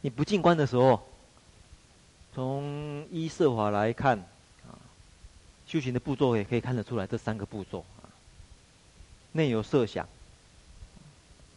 [0.00, 1.02] 你不进观的时候，
[2.34, 4.18] 从依摄法来看，
[4.66, 4.78] 啊，
[5.66, 8.06] 修行的步骤也可以看得出来，这三个步骤啊，
[9.32, 10.08] 内有设想，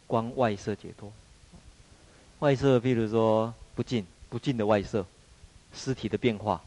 [0.07, 1.11] 观外色解脱。
[2.39, 5.05] 外色，譬如说不净，不净的外色，
[5.75, 6.63] 尸体的变化。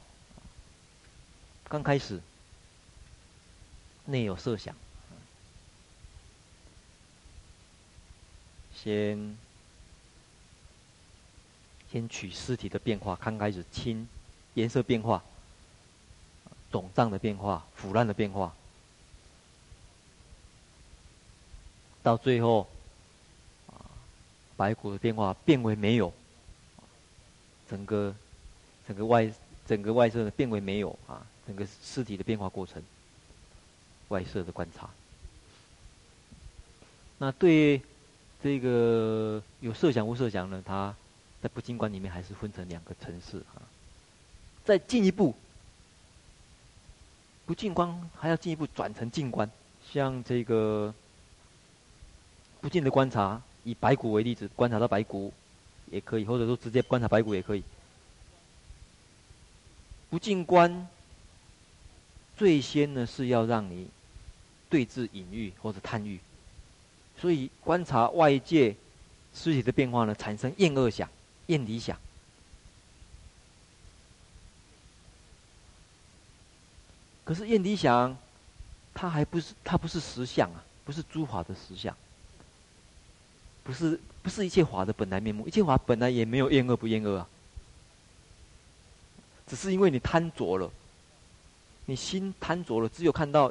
[1.68, 2.20] 刚开始，
[4.04, 4.76] 内有设想，
[8.72, 9.36] 先
[11.94, 14.08] 先取尸体的变化，刚开始青
[14.54, 15.22] 颜色变化，
[16.72, 18.52] 肿胀的变化，腐烂的变化，
[22.02, 22.66] 到最后。
[24.56, 26.12] 白骨的变化变为没有，
[27.68, 28.14] 整个
[28.86, 29.28] 整个外
[29.66, 32.80] 整个外色的变为没有啊，整个尸体的变化过程，
[34.10, 34.88] 外色的观察。
[37.18, 37.82] 那对
[38.40, 40.62] 这个有设想无设想呢？
[40.64, 40.94] 它
[41.44, 43.60] 在不净观里面还是分成两个层次啊。
[44.64, 45.34] 再进一步，
[47.44, 49.50] 不净观还要进一步转成净观，
[49.92, 50.94] 像这个
[52.62, 53.42] 不净的观察。
[53.66, 55.32] 以白骨为例子，观察到白骨
[55.90, 57.62] 也可以，或者说直接观察白骨也可以。
[60.10, 60.86] 不净观，
[62.36, 63.88] 最先呢是要让你
[64.68, 66.20] 对治隐喻或者贪欲，
[67.18, 68.76] 所以观察外界
[69.34, 71.08] 尸体的变化呢，产生厌恶想、
[71.46, 71.98] 厌理想。
[77.24, 78.16] 可是厌理想，
[78.92, 81.96] 它还不是它不是实相啊，不是诸法的实相。
[83.62, 87.26] 不是不是一切法的本来面目，一切法本来也没有厌恶不厌恶啊，
[89.46, 90.70] 只是因为你贪着了，
[91.86, 93.50] 你心贪着了，只有看到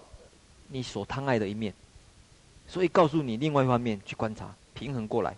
[0.67, 1.73] 你所贪爱的一面，
[2.67, 5.35] 所以告诉你另外一方面去观察，平衡过来，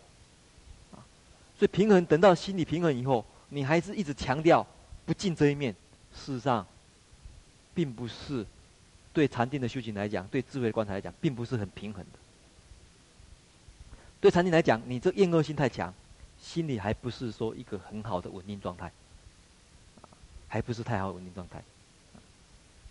[1.58, 4.66] 所以平衡等到心理平衡以后，你还是一直强调
[5.06, 5.74] 不净这一面，
[6.14, 6.66] 事实上，
[7.74, 8.46] 并不是
[9.14, 12.20] 对禅定的修行来讲，对智慧的观察来讲，并不是很平衡的。
[14.20, 15.94] 对禅定来讲，你这厌恶心太强，
[16.42, 18.92] 心里还不是说一个很好的稳定状态，
[20.48, 21.64] 还不是太好稳定状态。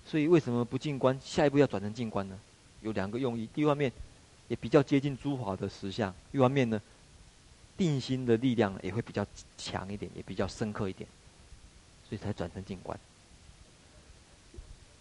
[0.06, 2.38] 所以为什么不净观，下一步要转成净观呢？
[2.82, 3.90] 有两个用意：一方面
[4.48, 6.80] 也比较接近诸法的实相；一方面呢，
[7.76, 9.26] 定心的力量也会比较
[9.56, 11.08] 强一点，也比较深刻一点，
[12.08, 12.98] 所以才转成静观。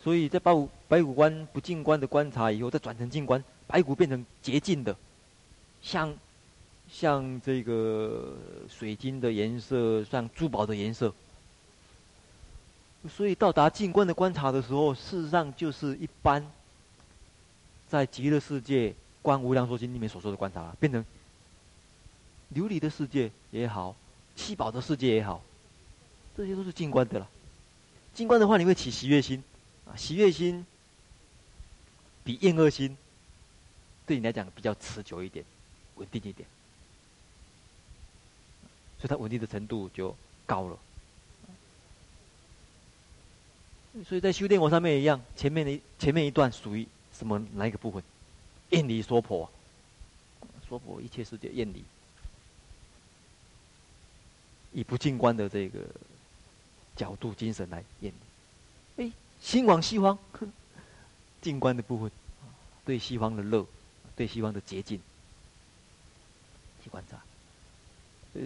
[0.04, 4.96] 所以在白骨白骨观不静观的观察以后，再转成静观，白骨变成洁净的。
[5.82, 6.14] 像，
[6.92, 8.36] 像这个
[8.70, 11.14] 水晶的颜色，像珠宝的颜色。
[13.10, 16.46] 所以到达静观的观察的时候，事实上就是一般
[17.90, 18.90] 在极乐世界
[19.22, 21.04] 《观无量寿经》里面所说的观察，变成
[22.54, 23.96] 琉璃的世界也好，
[24.36, 25.42] 七宝的世界也好，
[26.38, 27.30] 这些都是静观的了。
[28.14, 29.44] 静观的话，你会起喜悦心，
[29.86, 30.66] 啊，喜悦心
[32.24, 32.96] 比厌恶心
[34.06, 35.44] 对你来讲比较持久一点。
[35.96, 36.50] 稳定一点，
[38.98, 40.80] 所以它稳定的程度就高了。
[44.04, 48.04] 所以在修炼网上面一样，前面的前面一段属于什么哪一个部分？
[48.72, 49.48] 厌离娑婆，
[50.68, 51.84] 娑婆一切世界厌离，
[54.74, 55.80] 以不净观的这个
[56.96, 58.14] 角度精神来厌
[58.98, 59.06] 离。
[59.06, 59.12] 哎，
[59.42, 60.18] 心往西方，
[61.42, 62.12] 净观的部分，
[62.86, 63.66] 对西方的乐，
[64.16, 65.00] 对西方的洁净。
[66.84, 67.18] 去观察，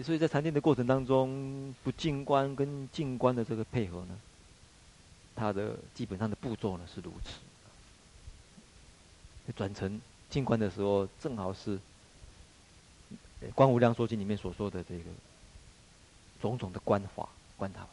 [0.04, 4.16] 所以在禅定的过程当中，不净观跟净观的这个配合呢，
[5.34, 7.32] 它的基本上的步骤呢是如此。
[9.56, 10.00] 转成
[10.30, 11.76] 净观的时候，正好是
[13.56, 15.04] 《观无量寿经》里面所说的这个
[16.40, 17.88] 种种的观法、观察法。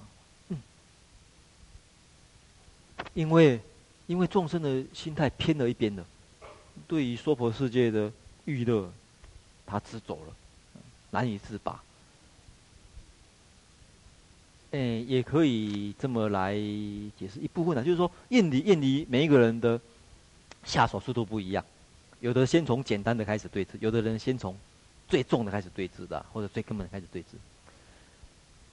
[0.50, 0.58] 嗯，
[3.14, 3.60] 因为
[4.08, 6.06] 因为众生的心态偏了一边了，
[6.88, 8.12] 对于娑婆世界的
[8.46, 8.92] 欲乐。
[9.68, 10.34] 他执走了，
[11.10, 11.82] 难以自拔。
[14.70, 14.78] 哎，
[15.08, 19.82] 也可以这么来解释一部分呢，就是说，厌离厌离，每一个人的
[20.64, 21.66] 下手速度不一样，
[22.20, 24.56] 有的先从简单的开始对峙，有的人先从
[25.10, 27.30] 最重的开始对峙的，或者最根本的开始对治。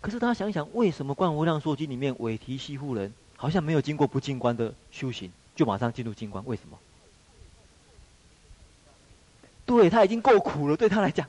[0.02, 6.44] 可是大家想想，为什么《观无量寿经》里面韦提希夫人好像没有经过不净观的修行，就马上进入净观？
[6.44, 6.76] 为什么？
[9.64, 11.26] 对，他已经够苦了，对他来讲，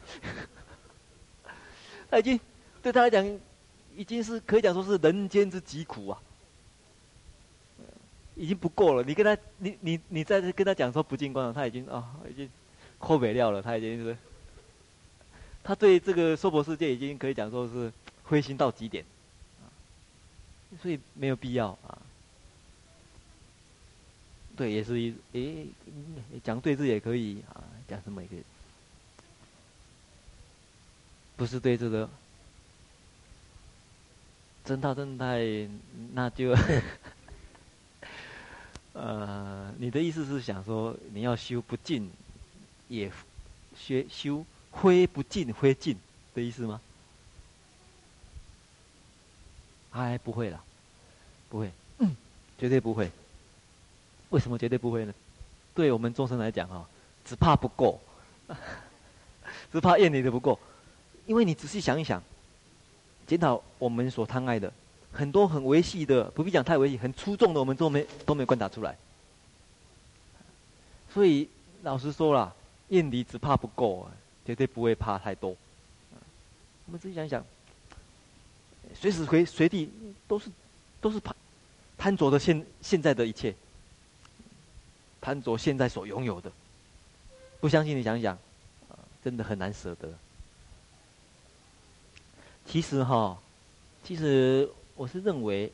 [2.10, 2.40] 他已经
[2.82, 3.40] 对他来讲，
[3.96, 6.20] 已经是可以讲说是人间之疾苦啊，
[8.36, 9.04] 已经不够了。
[9.04, 12.50] 你跟他，你你你再跟他讲说不净观了，他已经啊、已经
[12.98, 14.18] 扣没料了，他已经是，
[15.64, 17.94] 他对这个娑婆世界已经可以讲说是
[18.24, 19.06] 灰心到极点，
[20.82, 22.02] 所以没有必要啊。
[24.56, 25.68] 对，也是一诶，
[26.44, 28.44] 讲对字也可以啊，讲什么也可以，
[31.36, 32.08] 不是对字的，
[34.64, 35.68] 真道真态，
[36.14, 36.56] 那就，
[38.94, 42.12] 呃，你的意思是想说你要修不尽，
[42.88, 43.12] 也
[43.76, 45.98] 学修灰不尽灰尽
[46.36, 46.80] 的意思吗？
[49.94, 50.62] 哎，不会了，
[51.50, 52.16] 不会，嗯，
[52.58, 53.10] 绝对不会。
[54.30, 55.14] 为什么绝对不会呢？
[55.76, 56.88] 对我们众生来讲啊，
[57.24, 58.00] 只怕不够，
[59.72, 60.60] 只怕厌离的不够。
[61.26, 62.22] 因为你仔细想一想，
[63.28, 64.72] 检讨我们所贪爱的
[65.12, 68.98] 很多很微细的，不必讲太微细，很出众的，我们都没都没观察出来。
[71.14, 71.48] 所以
[71.84, 72.54] 老实说了，
[72.90, 74.10] 厌离只怕不够，
[74.46, 75.56] 绝对不会怕太多。
[76.88, 77.46] 我们自己想一想，
[78.94, 79.92] 随时随随地
[80.28, 80.50] 都是
[81.02, 81.36] 都是贪
[81.98, 83.56] 贪着的现现在的一切。
[85.22, 86.52] 贪着现在所拥有的，
[87.62, 88.38] 不相信你想想，
[89.24, 90.14] 真的很难舍得。
[92.66, 93.40] 其实哈，
[94.04, 95.72] 其实我是认为，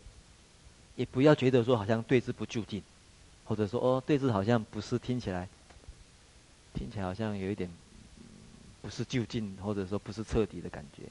[0.96, 2.84] 也不要觉得说好像对治不究竟，
[3.44, 5.50] 或者说哦对治好像不是听起来，
[6.76, 7.68] 听起来好像有一点
[8.84, 11.02] 不是究竟，或者说不是彻底的感觉。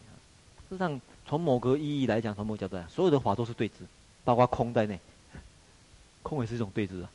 [0.68, 3.74] 事实上，从某个意义来讲，从某个角度来讲，所有的法都是对治，
[4.24, 4.98] 包括空在内，
[6.22, 7.10] 空也是一种对治啊。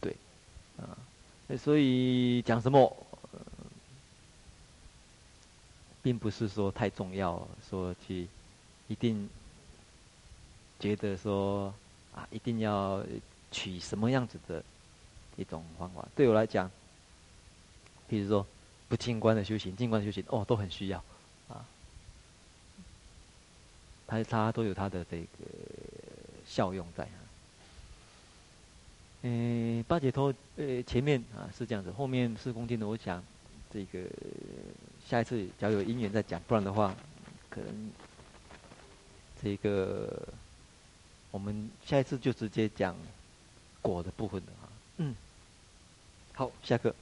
[0.00, 0.16] 对
[0.76, 0.96] 啊，
[1.58, 2.96] 所以讲什么，
[6.00, 8.28] 并不是说太重要，说去
[8.86, 9.28] 一定
[10.78, 11.74] 觉得说
[12.14, 13.04] 啊，一定要
[13.50, 14.62] 取什么样子的
[15.36, 16.06] 一种方法。
[16.14, 16.70] 对我来讲，
[18.06, 18.46] 比如说
[18.88, 21.02] 不静观的修行，静观的修行哦，都很需要，
[24.08, 25.26] 它它都有它的这个
[26.44, 27.06] 效用在。
[29.22, 33.22] 嗯，八解脱，呃，前面啊是这样子，后面四恭敬的，我想
[33.72, 34.08] 这个
[35.08, 36.94] 下一次只要有因缘再讲，不然的话，
[37.50, 37.90] 可能
[39.42, 40.28] 这个
[41.32, 42.96] 我们下一次就直接讲
[43.82, 44.70] 果的部分了啊。
[44.98, 45.14] 嗯，
[46.32, 46.94] 好，下课。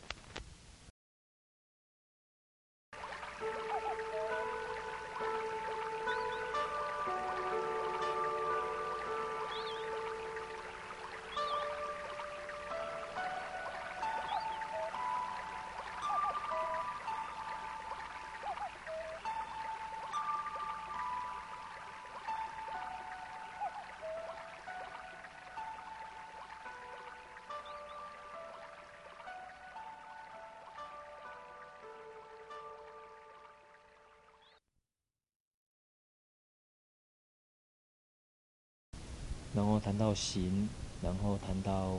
[39.57, 40.69] 然后谈到行，
[41.03, 41.97] 然后谈到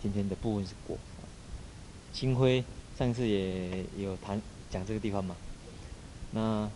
[0.00, 0.96] 今天的部分是果。
[2.10, 2.64] 清辉
[2.98, 4.40] 上次也有谈
[4.70, 5.36] 讲这个地方嘛。
[6.32, 6.70] 那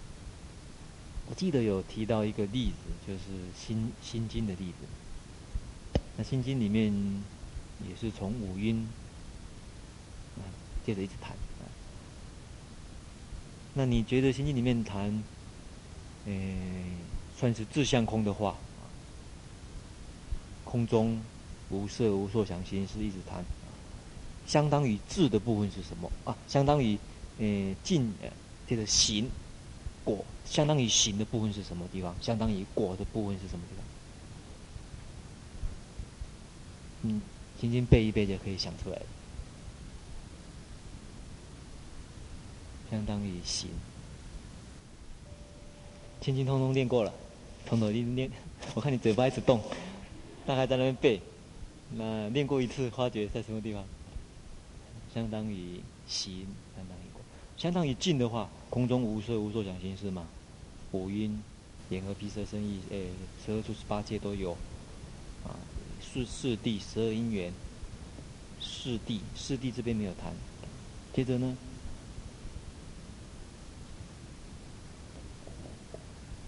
[1.31, 2.75] 我记得有提到一个例子，
[3.07, 3.21] 就是
[3.57, 6.01] 心心经的例子。
[6.19, 6.93] 那心经里面
[7.89, 8.87] 也是从五蕴
[10.37, 10.45] 啊，
[10.85, 11.35] 接着一直谈。
[13.73, 15.23] 那你觉得心经里面谈，
[16.27, 16.57] 诶，
[17.39, 18.57] 算是自相空的话？
[20.71, 21.19] 空中
[21.71, 23.43] 无色无受想行识一直谈，
[24.47, 26.37] 相当于智的部分是什么啊？
[26.47, 26.99] 相当于
[27.39, 28.29] 呃进呃
[28.67, 29.31] 这个行
[30.05, 32.15] 果，相当于行的部分是什么地方？
[32.21, 33.85] 相当于果的部分是什么地方？
[37.11, 37.23] 嗯，
[37.59, 39.07] 轻轻背一背就可以想出来了。
[42.91, 43.71] 相当于行，
[46.21, 47.15] 轻轻通通练过了，
[47.65, 48.31] 通通练练，
[48.75, 49.63] 我看你嘴巴一直动。
[50.49, 51.21] 大概在那边背，
[51.99, 53.85] 那练过一次，发觉在什么地方？
[55.13, 57.21] 相当于行，相当于果，
[57.59, 60.27] 相当于静的话，空中无色无受想行识嘛，
[60.93, 61.39] 五音、
[61.91, 63.09] 眼和鼻舌身意，诶，
[63.45, 64.53] 十二处十八界都有，
[65.45, 65.53] 啊，
[66.01, 67.53] 四四谛十二因缘，
[68.59, 70.33] 四谛四谛这边没有谈，
[71.13, 71.59] 接着呢，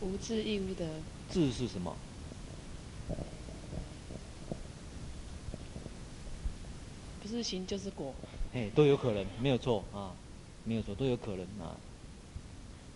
[0.01, 0.89] 无智亦无得，
[1.31, 1.95] 智是什么？
[7.31, 8.13] 是行就是果，
[8.53, 10.13] 哎，都有可能，没有错啊，
[10.65, 11.77] 没有错，都有可能啊。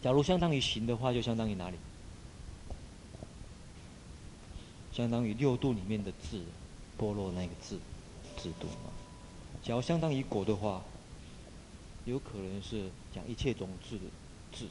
[0.02, 1.76] 假如相当于行的话，就相当于哪里？
[4.92, 6.42] 相当于六度里面的智，
[6.98, 7.78] 般若那个智，
[8.36, 8.92] 智度啊。
[9.62, 10.82] 假如相当于果的话，
[12.04, 14.04] 有可能是讲一切种智的
[14.52, 14.66] 智，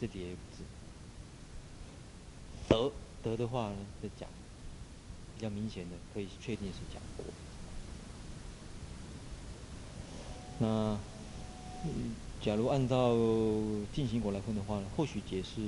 [0.00, 0.62] 这里也有字。
[2.68, 2.92] 德
[3.22, 4.28] 德的话呢，是讲
[5.34, 7.02] 比较明显的，可以确定是讲。
[10.58, 10.98] 那
[12.40, 13.14] 假如按照
[13.92, 15.60] 进行果来分的话呢，或许解释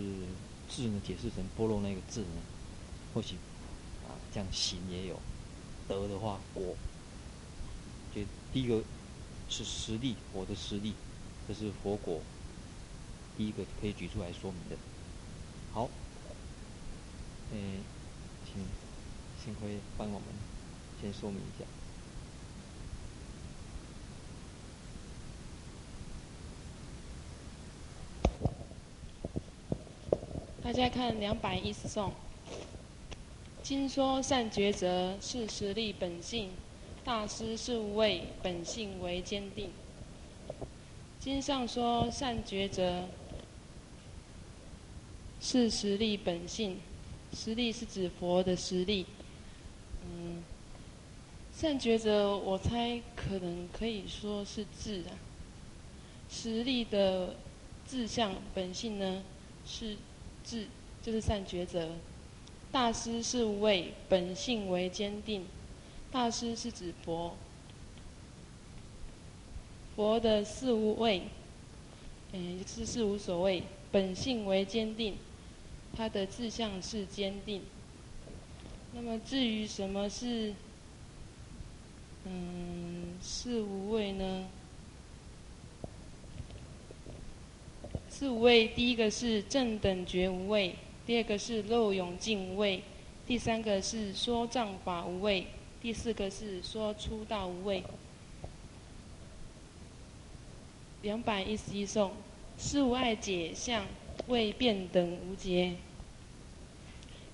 [0.69, 2.43] 智呢，解释成波罗那个智呢，
[3.13, 3.37] 或许
[4.07, 5.21] 啊这样行也有。
[5.87, 6.75] 德的话，果，
[8.15, 8.23] 就
[8.53, 8.83] 第一个
[9.51, 10.95] 是实力，我的实力，
[11.47, 12.21] 这是佛果，
[13.37, 14.77] 第一个可以举出来说明的。
[15.73, 15.91] 好，
[17.53, 17.81] 诶，
[18.47, 18.55] 请
[19.45, 20.29] 幸亏帮我们
[21.03, 21.67] 先说明一下。
[30.65, 32.11] 大家看两百一十颂。
[33.63, 36.53] 经说善觉者是实力本性，
[37.05, 39.71] 大师是无畏，本性为坚定。
[41.21, 43.07] 经上说善觉者
[45.39, 46.81] 是实力本性，
[47.35, 49.05] 实力是指佛的实力。
[50.03, 50.43] 嗯，
[51.55, 55.13] 善觉者我猜可能可以说是智啊。
[56.31, 57.37] 实力的
[57.87, 59.23] 志向本性呢
[59.67, 59.99] 是
[60.45, 60.67] 智，
[61.03, 61.91] 就是善抉择。
[62.71, 65.47] 大师是无畏，本性为坚定。
[66.13, 67.37] 大师是指佛，
[69.97, 71.23] 佛的是无畏，
[72.33, 75.17] 嗯，是是无所谓，本性为坚定，
[75.97, 77.63] 他的志向是坚定。
[78.93, 80.55] 那么至于什么是，
[82.25, 84.47] 嗯，是无畏呢？
[88.17, 90.77] 四无畏，第一个是正等觉无畏。
[91.05, 92.81] 第二个是漏永尽无畏，
[93.27, 95.49] 第三个是说障法无畏，
[95.83, 97.83] 第四个是说出道无畏。
[101.03, 102.13] 两百一十一颂，
[102.57, 103.85] 四无碍解相
[104.29, 105.73] 为辩等无结，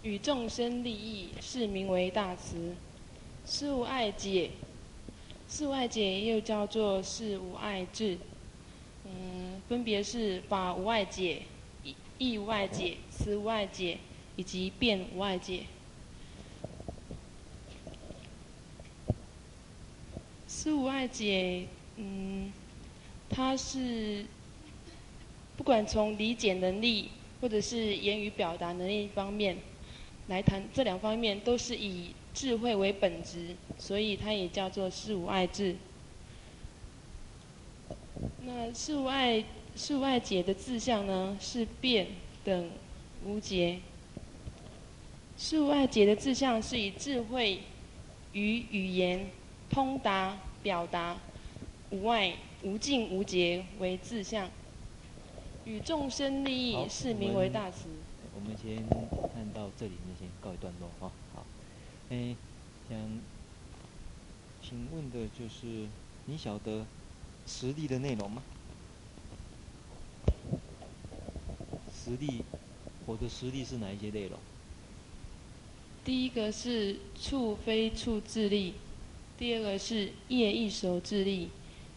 [0.02, 2.74] 与众生利益，是名为大慈。
[3.44, 4.52] 四无碍解，
[5.46, 8.16] 四无碍解又叫做四无碍智，
[9.70, 11.42] 分别是法无碍解。
[12.18, 13.98] 义无碍解，词无碍解，
[14.34, 15.62] 以及辩无碍解。
[20.48, 21.66] 思无碍解，
[21.98, 22.52] 嗯，
[23.28, 24.26] 它是
[25.56, 27.10] 不管从理解能力
[27.40, 29.56] 或者是言语表达能力方面
[30.26, 35.76] 来谈，这两方面都是以智慧为本质，所以它也叫做事无碍智。
[38.42, 39.44] 那事无碍。
[39.76, 42.08] 事无碍解的志向呢，是变
[42.44, 42.70] 等
[43.24, 43.80] 无结。
[45.38, 47.60] 事无碍解的志向是以智慧
[48.32, 49.30] 与语言
[49.70, 51.16] 通达表达
[51.90, 54.50] 无碍无尽无结为志向，
[55.64, 57.88] 与众生利益是名为大慈。
[58.34, 58.86] 我们先
[59.32, 61.10] 看到这里，那先告一段落啊。
[61.34, 61.46] 好，
[62.10, 62.36] 哎，
[62.88, 62.98] 想
[64.62, 65.86] 请问的就是，
[66.26, 66.84] 你晓得
[67.46, 68.42] 实力的内容吗？
[72.10, 72.42] 实力，
[73.06, 74.36] 我的实力是哪一些内容？
[76.04, 78.74] 第一个是处非处智力，
[79.38, 81.50] 第二个是业一手智力，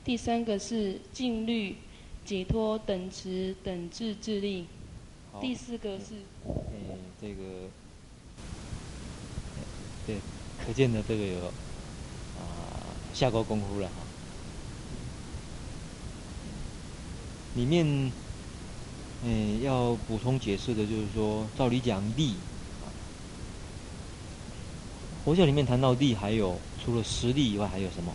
[0.05, 1.77] 第三个是静虑
[2.23, 4.67] 解脱等持等智智力，
[5.41, 6.13] 第四个是，
[6.45, 7.69] 嗯，这个，
[10.05, 10.17] 对，
[10.63, 11.39] 可见的这个有
[12.37, 13.95] 啊下过功夫了哈，
[17.55, 18.11] 里面。
[19.25, 22.35] 嗯，要补充解释的就是说，照理讲力，
[25.23, 28.13] 佛教里面谈到力，还有除了实力以外，还有什么？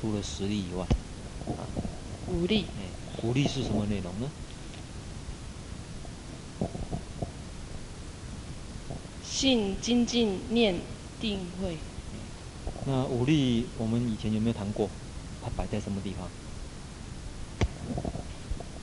[0.00, 0.84] 除了实力以外，
[1.54, 1.62] 啊，
[2.28, 2.64] 武力。
[2.76, 4.28] 哎，武力是什么内容呢？
[9.24, 10.74] 信、精进、念、
[11.20, 11.76] 定、慧。
[12.84, 14.90] 那武力，我们以前有没有谈过？
[15.44, 16.26] 它摆在什么地方？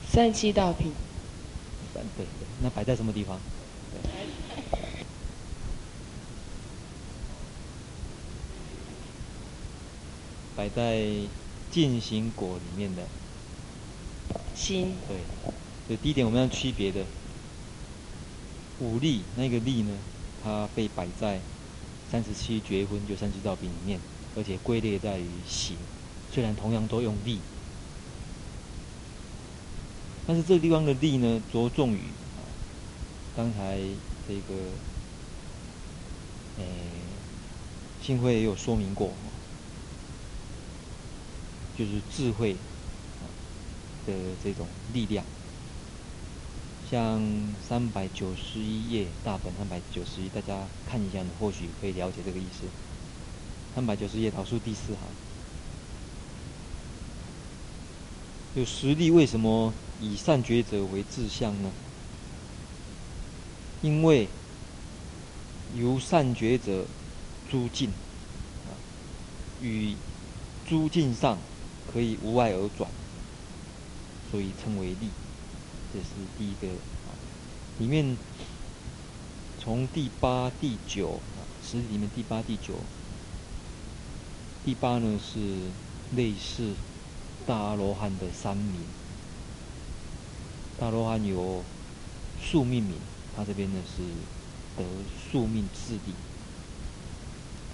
[0.08, 0.92] 三七道品。
[1.92, 2.26] 对对，
[2.62, 3.40] 那摆在什么地方？
[10.54, 11.04] 摆在
[11.70, 13.02] 进行果里面的。
[14.54, 14.94] 心。
[15.08, 15.16] 对，
[15.86, 17.04] 所以第一点我们要区别的，
[18.78, 19.90] 五力那个力呢，
[20.44, 21.40] 它被摆在
[22.10, 23.98] 三十七绝分就三七道品里面，
[24.36, 25.76] 而且归类在于行。
[26.32, 27.38] 虽然同样都用力，
[30.26, 32.00] 但是这个地方的力呢，着重于，
[33.36, 33.78] 刚才
[34.26, 34.54] 这个，
[36.58, 36.64] 诶，
[38.02, 39.10] 幸辉也有说明过，
[41.76, 42.54] 就是智慧
[44.06, 45.22] 的这种力量。
[46.90, 47.22] 像
[47.66, 52.66] 三百九十一页大本三百九十一，大家看一下，你或许可以了解这个意思。
[53.74, 54.98] 三百九十页导数第四行，
[58.54, 61.70] 有实力为什么以善觉者为志向呢？
[63.80, 64.28] 因为
[65.74, 66.84] 由善觉者
[67.50, 67.88] 诸境
[68.68, 68.76] 啊，
[69.62, 69.94] 与
[70.68, 71.38] 诸境上
[71.90, 72.90] 可以无碍而转，
[74.30, 75.08] 所以称为力。
[75.94, 76.06] 这是
[76.36, 77.16] 第一个啊，
[77.78, 78.18] 里面
[79.58, 82.74] 从第八、第九啊，十里面第八、第九，
[84.62, 85.40] 第八呢是
[86.14, 86.74] 类似
[87.46, 88.80] 大阿罗汉的三名。
[90.78, 91.62] 大罗汉有
[92.42, 92.96] 宿命名，
[93.36, 94.02] 他这边呢是
[94.76, 94.84] 得
[95.30, 96.12] 宿命次第。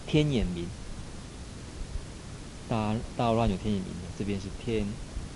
[0.07, 0.67] 天眼名，
[2.69, 4.87] 大大阿罗汉有天眼名的，这边是天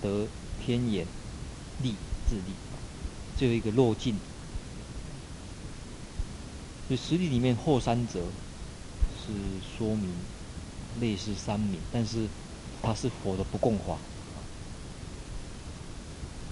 [0.01, 0.27] 得
[0.63, 1.05] 天眼
[1.81, 1.95] 力
[2.27, 2.53] 自力。
[3.37, 4.15] 最后一个落尽，
[6.87, 8.25] 就实力里面后三者
[9.19, 9.33] 是
[9.77, 10.11] 说明
[10.99, 12.27] 类似三名，但是
[12.83, 13.97] 它是佛的不共法，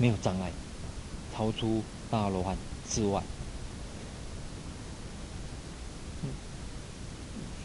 [0.01, 0.51] 没有障碍，
[1.33, 2.57] 超出大罗汉
[2.89, 3.23] 之外。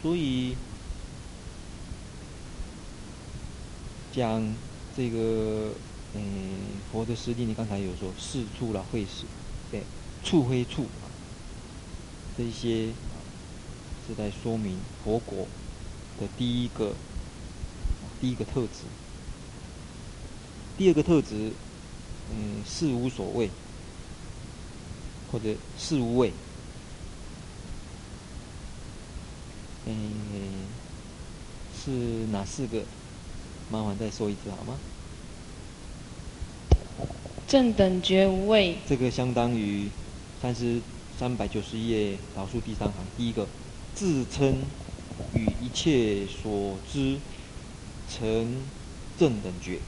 [0.01, 0.55] 所以
[4.13, 4.53] 讲
[4.95, 5.73] 这个。
[6.15, 9.25] 嗯，佛的实力，你刚才有说是处了会是，
[9.69, 9.83] 对，
[10.23, 10.87] 处非处，
[12.35, 12.87] 这些
[14.07, 15.45] 是在说明佛国
[16.19, 16.93] 的第一个
[18.21, 18.87] 第一个特质。
[20.77, 21.51] 第二个特质，
[22.31, 23.49] 嗯，是无所谓，
[25.31, 26.31] 或者是无畏。
[29.85, 29.95] 嗯，
[31.83, 31.91] 是
[32.31, 32.83] 哪四个？
[33.69, 34.77] 麻烦再说一次好吗？
[37.49, 39.89] 正等觉无畏，这个相当于
[40.41, 40.79] 三十
[41.19, 43.45] 三百九十一页导数第三行，第一个
[43.93, 44.59] 自称
[45.33, 47.17] 与一切所知
[48.09, 48.61] 成
[49.19, 49.79] 正等觉，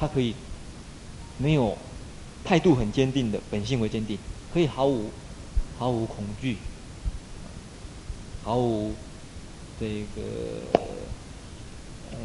[0.00, 0.34] 它可以
[1.38, 1.78] 没有
[2.44, 4.18] 态度很坚定的本性为坚定，
[4.52, 5.10] 可以毫无
[5.78, 6.56] 毫无恐惧，
[8.42, 8.92] 毫无
[9.78, 10.22] 这个
[12.10, 12.18] 呃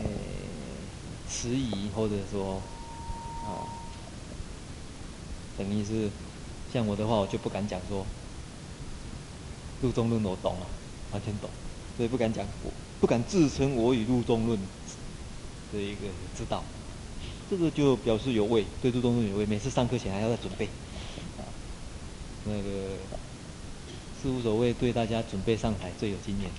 [1.29, 2.61] 迟疑或者说
[3.45, 3.69] 啊。
[5.55, 6.09] 等于是，
[6.73, 8.03] 像我的话，我就不敢讲说，
[9.83, 10.65] 入中论我懂啊，
[11.11, 11.47] 完全懂，
[11.95, 12.43] 所以不敢讲，
[12.99, 14.59] 不敢自称我与入中论
[15.71, 16.63] 的一个知道，
[17.53, 20.65] 这个就表示有味，对入中论有味，每次上课前还要再准备，
[21.37, 21.45] 啊，
[22.45, 22.97] 那个
[24.19, 26.49] 是无所谓，对大家准备上台最有经验，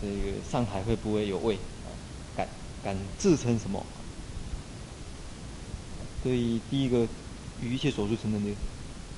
[0.00, 1.58] 这个上台会不会有味？
[2.34, 2.48] 敢
[2.82, 3.84] 敢自称什么？
[6.22, 7.06] 所以，第一个
[7.60, 8.54] 与一切所知成正觉；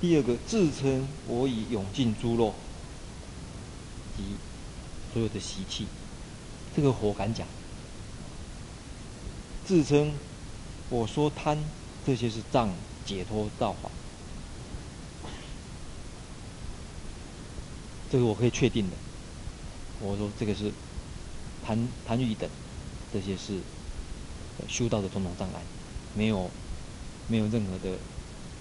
[0.01, 2.53] 第二个自称我已永进猪肉
[4.17, 4.25] 及
[5.13, 5.87] 所有的习气，
[6.75, 7.47] 这个活敢讲。
[9.67, 10.13] 自称
[10.89, 11.59] 我说贪
[12.07, 12.71] 这些是障
[13.05, 13.91] 解脱道法，
[18.11, 18.97] 这个我可以确定的。
[20.01, 20.71] 我说这个是
[21.67, 22.49] 贪贪欲等，
[23.13, 23.59] 这些是
[24.69, 25.61] 修道的种种障碍，
[26.15, 26.49] 没有。
[27.29, 27.91] 没有任何的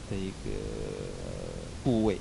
[0.09, 0.49] 的一个
[1.83, 2.17] 部位。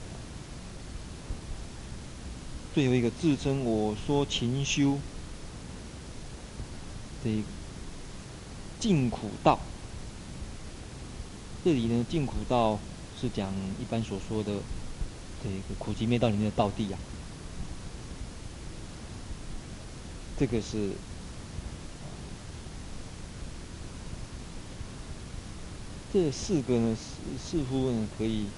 [2.74, 4.98] 最后一个自称我说勤修
[7.24, 7.42] 的
[8.84, 9.58] 净苦道，
[11.64, 12.78] 这里呢净苦道
[13.18, 14.52] 是讲一般所说的
[15.42, 16.98] 这个苦集灭道里面的道谛啊，
[20.38, 20.90] 这个是。
[26.12, 26.94] 这四个呢，
[27.42, 28.48] 似乎呢可以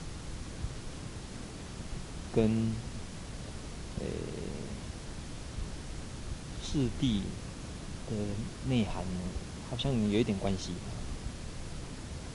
[2.34, 2.74] 跟
[4.00, 4.04] 呃
[6.62, 7.20] 四谛
[8.10, 8.16] 的
[8.68, 9.20] 内涵呢，
[9.70, 10.70] 好像有一点关系，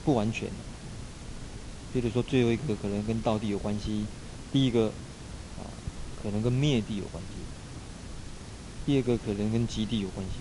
[0.04, 0.48] 不完全。
[1.92, 4.06] 比如说最后一个可能跟道地有关系，
[4.52, 4.86] 第一个
[5.58, 5.68] 啊
[6.22, 7.36] 可能跟灭地有关系，
[8.86, 10.32] 第二个可能跟极地有关系，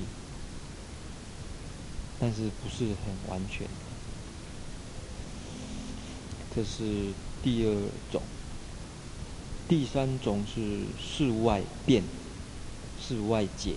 [2.19, 3.67] 但是不是很完全。
[6.55, 7.75] 这是第二
[8.11, 8.21] 种，
[9.67, 12.03] 第三种是事无碍辩，
[13.01, 13.75] 事无碍解。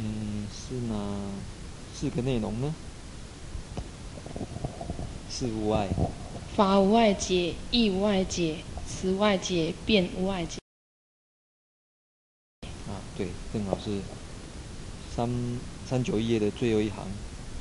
[0.00, 0.94] 嗯，是哪
[1.92, 2.72] 四个内容呢？
[5.28, 5.88] 是无碍，
[6.54, 10.58] 法无碍解，义无碍解，词无碍解，辩无碍解。
[12.86, 14.00] 啊，对，正好是
[15.14, 15.28] 三
[15.84, 17.04] 三九一页的最后一行，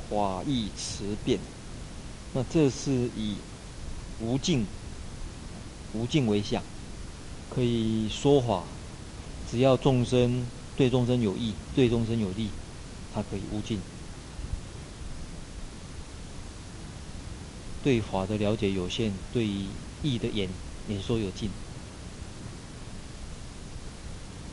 [0.08, 1.40] 法义词辩。
[2.34, 3.38] 那这是以
[4.22, 4.64] 无尽
[5.94, 6.62] 无尽为相，
[7.50, 8.64] 可以说法，
[9.50, 10.46] 只要众生
[10.78, 12.50] 对众生有益，对众生有利，
[13.14, 13.80] 它可以无尽。
[17.84, 19.48] 对法的了解有限，对
[20.04, 20.48] 义的演
[20.88, 21.50] 演说有尽。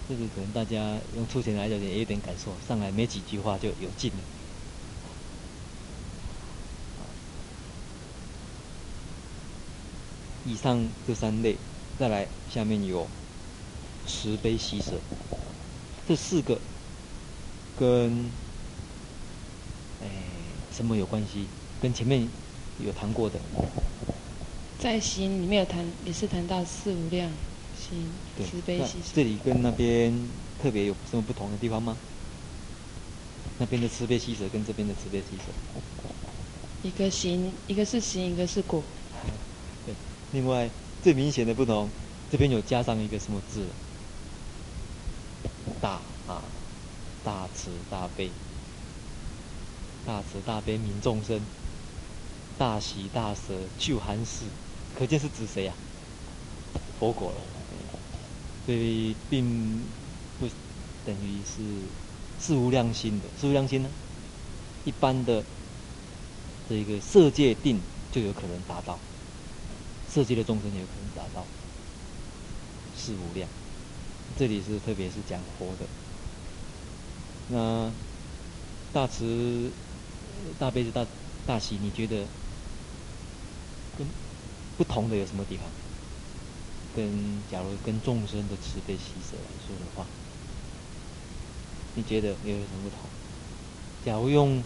[0.09, 4.19] 这个可能大家用粗浅来讲也有点感受，上来没几句话就有尽了。
[10.47, 11.57] 以上这三类，
[11.99, 13.09] 再来下面有
[14.07, 15.01] 慈悲喜舍，
[16.07, 16.59] 这四个
[17.79, 18.31] 跟
[20.03, 20.09] 哎
[20.75, 21.47] 什么有关系？
[21.81, 22.29] 跟前面
[22.85, 23.39] 有谈过的，
[24.79, 27.31] 在心里面有谈，也是谈到四无量。
[27.77, 28.07] 心，
[28.39, 29.11] 慈悲喜舍。
[29.15, 30.13] 这里跟那边
[30.63, 31.97] 特别有什么不同的地方吗？
[33.59, 35.45] 那边的慈悲喜舍跟这边的慈悲喜舍，
[36.83, 38.83] 一个行，一个是行，一个是果。
[39.85, 39.95] 对，
[40.33, 40.69] 另外
[41.03, 41.89] 最明显的不同，
[42.33, 43.67] 这边有加上一个什么字？
[45.81, 46.43] 大啊，
[47.25, 48.31] 大慈大悲，
[50.07, 51.41] 大慈大悲悯众生，
[52.59, 54.45] 大喜大舍救寒士，
[54.97, 55.75] 可见是指谁啊？
[56.99, 57.37] 佛果了。
[58.67, 59.83] 所以并
[60.41, 60.49] 不
[61.05, 61.63] 等于是
[62.41, 63.91] 四无量心的，四无量心呢，
[64.87, 65.45] 一般的
[66.67, 67.79] 这个色界定
[68.11, 68.99] 就有可能达到，
[70.11, 71.45] 色界的众生也有可能达到
[72.97, 73.47] 四无量。
[74.39, 75.87] 这里是特别是讲佛的。
[77.49, 77.91] 那
[78.93, 79.71] 大慈
[80.59, 81.07] 大悲是大
[81.47, 82.27] 大喜，你觉得
[83.97, 84.07] 跟
[84.77, 85.67] 不同的有什么地方？
[86.97, 87.11] 跟
[87.51, 90.07] 假如跟众生的慈悲喜舍来说的话，
[91.97, 92.99] 你觉得有什么不同？
[94.05, 94.63] 假如用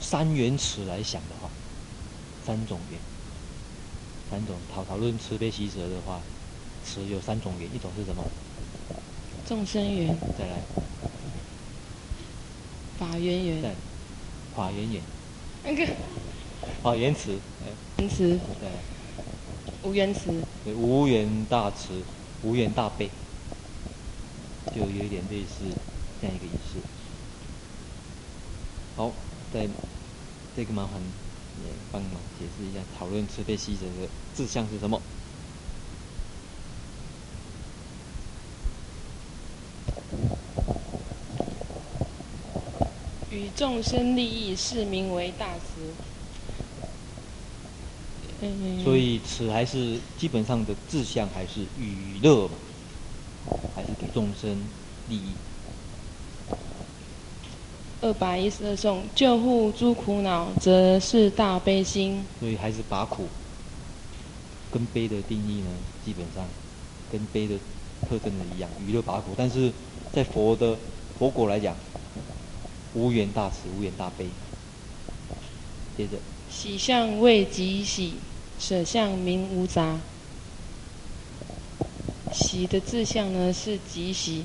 [0.00, 1.50] 三元慈来想的话，
[2.46, 2.98] 三种缘，
[4.30, 6.20] 三种讨讨论慈悲喜舍的话，
[6.84, 8.24] 慈有三种缘，一种是什么？
[9.46, 10.16] 众生缘。
[10.38, 10.62] 再来。
[12.98, 13.62] 法缘缘。
[13.62, 13.70] 对。
[14.54, 15.02] 法缘缘。
[15.64, 15.92] 那个。
[16.82, 17.38] 法缘慈。
[17.98, 18.38] 缘慈。
[18.60, 18.68] 对。
[19.82, 20.30] 无缘慈，
[20.62, 22.02] 对，无缘大慈，
[22.42, 23.08] 无缘大悲，
[24.74, 25.64] 就有一点类似
[26.20, 26.78] 这样一个意思。
[28.94, 29.10] 好，
[29.54, 29.66] 再
[30.54, 31.00] 这个麻烦
[31.64, 35.00] 也帮忙解释一下，讨论慈悲喜舍的志向是什么？
[43.50, 45.92] 与众生利益，是名为大慈。
[48.84, 52.54] 所以，此还是基本上的志向，还是娱乐嘛，
[53.74, 54.62] 还是给众生
[55.08, 55.32] 利益。
[58.00, 62.24] 二百一十二颂，救护诸苦恼，则是大悲心。
[62.38, 63.28] 所以还是把苦
[64.72, 65.66] 跟悲的定义呢，
[66.06, 66.42] 基本上
[67.12, 67.56] 跟悲的
[68.08, 69.32] 特征的一样，娱乐把苦。
[69.36, 69.70] 但是
[70.14, 70.78] 在佛的
[71.18, 71.76] 佛果来讲，
[72.94, 74.26] 无缘大慈，无缘大悲。
[75.96, 76.18] 接着，
[76.50, 78.14] 喜相谓极喜。
[78.58, 79.98] 舍相名无杂，
[82.30, 84.44] 喜的志向呢是极喜，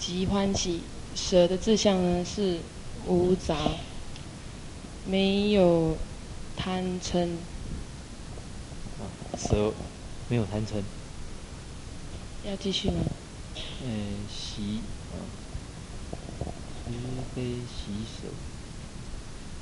[0.00, 0.78] 极欢喜；
[1.14, 2.60] 舍的志向呢是
[3.06, 3.58] 无杂，
[5.06, 5.98] 没有
[6.56, 7.28] 贪嗔。
[8.98, 9.04] 啊，
[9.36, 9.74] 舍
[10.30, 10.82] 没有贪嗔。
[12.48, 13.02] 要继续吗？
[13.84, 14.80] 嗯，喜
[15.12, 15.20] 啊，
[17.12, 18.26] 慈悲喜舍，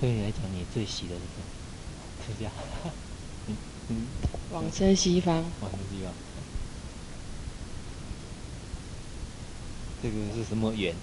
[0.01, 1.45] 对你来讲，你最喜的是什么？
[2.25, 2.53] 是这样，
[3.49, 3.57] 嗯
[3.89, 4.07] 嗯，
[4.53, 5.35] 往生西方。
[5.61, 6.13] 往生西方。
[10.01, 10.95] 这个是什么缘？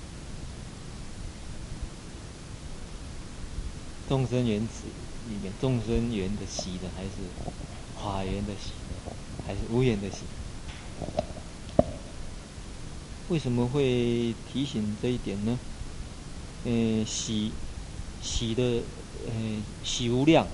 [4.07, 4.85] 众生缘慈
[5.29, 7.09] 里面，众生缘的喜的，还是
[8.01, 8.71] 法缘的喜，
[9.45, 10.19] 还是无缘的喜？
[13.27, 15.59] 为什么会提醒这一点呢？
[16.65, 17.51] 嗯，喜
[18.21, 18.81] 喜的，
[19.27, 20.45] 嗯，喜无量。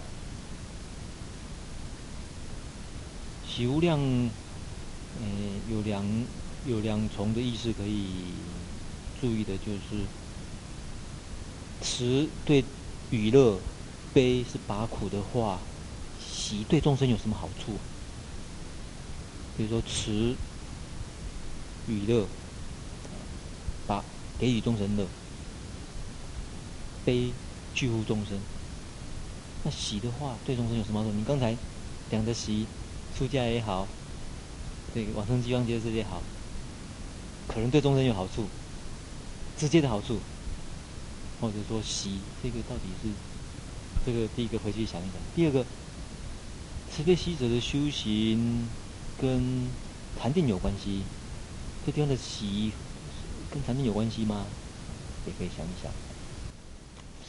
[3.48, 4.32] 喜无量，嗯、
[5.20, 6.04] 呃，有两
[6.66, 8.06] 有两重的意思可以
[9.22, 10.06] 注意的，就是
[11.82, 12.64] 慈对
[13.12, 13.60] 娱乐，
[14.14, 15.60] 悲是拔苦的话，
[16.20, 17.74] 喜对众生有什么好处？
[19.56, 20.36] 比如说慈
[21.88, 22.26] 娱乐，
[23.86, 24.04] 把
[24.40, 25.06] 给予众生乐，
[27.06, 27.32] 悲
[27.74, 28.40] 救护众生。
[29.64, 31.14] 那喜的话对众生有什么好处？
[31.16, 31.56] 你刚才
[32.10, 32.66] 讲的喜。
[33.16, 33.88] 出家也好，
[34.92, 36.20] 这个往生西方极乐世界也好，
[37.48, 38.48] 可能对众生有好处，
[39.56, 40.18] 直接的好处，
[41.40, 43.10] 或者说喜这个到底是
[44.04, 45.14] 这个第一个回去想一想。
[45.36, 45.64] 第二个，
[46.92, 48.68] 慈悲喜舍的修行
[49.22, 49.68] 跟
[50.20, 51.04] 禅定有关系，
[51.86, 52.72] 这地方的喜
[53.52, 54.48] 跟禅定有关系吗？
[55.28, 55.92] 也可以想一想。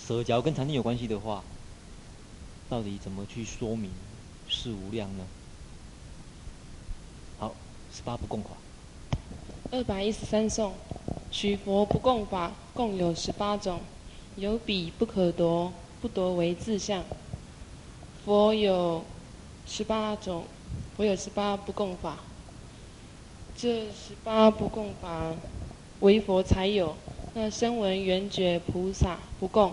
[0.07, 1.43] 舍假如跟禅定有关系的话，
[2.69, 3.90] 到底怎么去说明
[4.47, 5.25] 是无量呢？
[7.38, 7.55] 好，
[7.90, 8.51] 十八不共法。
[9.71, 10.75] 二百一十三颂，
[11.31, 13.81] 许佛不共法共有十八种，
[14.37, 17.03] 有彼不可夺，不夺为自相。
[18.27, 19.03] 佛有
[19.67, 20.45] 十八种，
[20.99, 22.19] 佛有十八不共法。
[23.57, 25.33] 这十八不共法，
[26.01, 26.95] 唯佛才有。
[27.37, 29.73] 那声闻缘觉菩萨不共，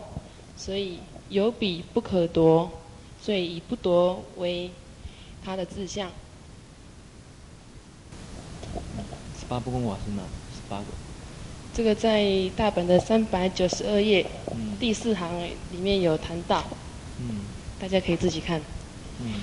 [0.63, 2.71] 所以有彼不可夺，
[3.19, 4.69] 所以以不夺为
[5.43, 6.07] 他的志向。
[9.39, 9.45] 十。
[9.49, 10.21] 八不共法是哪
[10.53, 10.85] 十八个？
[11.73, 16.63] 这个在大本的三百九十二页，嗯、第四行里面有谈到，
[17.17, 17.37] 嗯，
[17.79, 18.61] 大家可以自己看。
[19.19, 19.33] 嗯，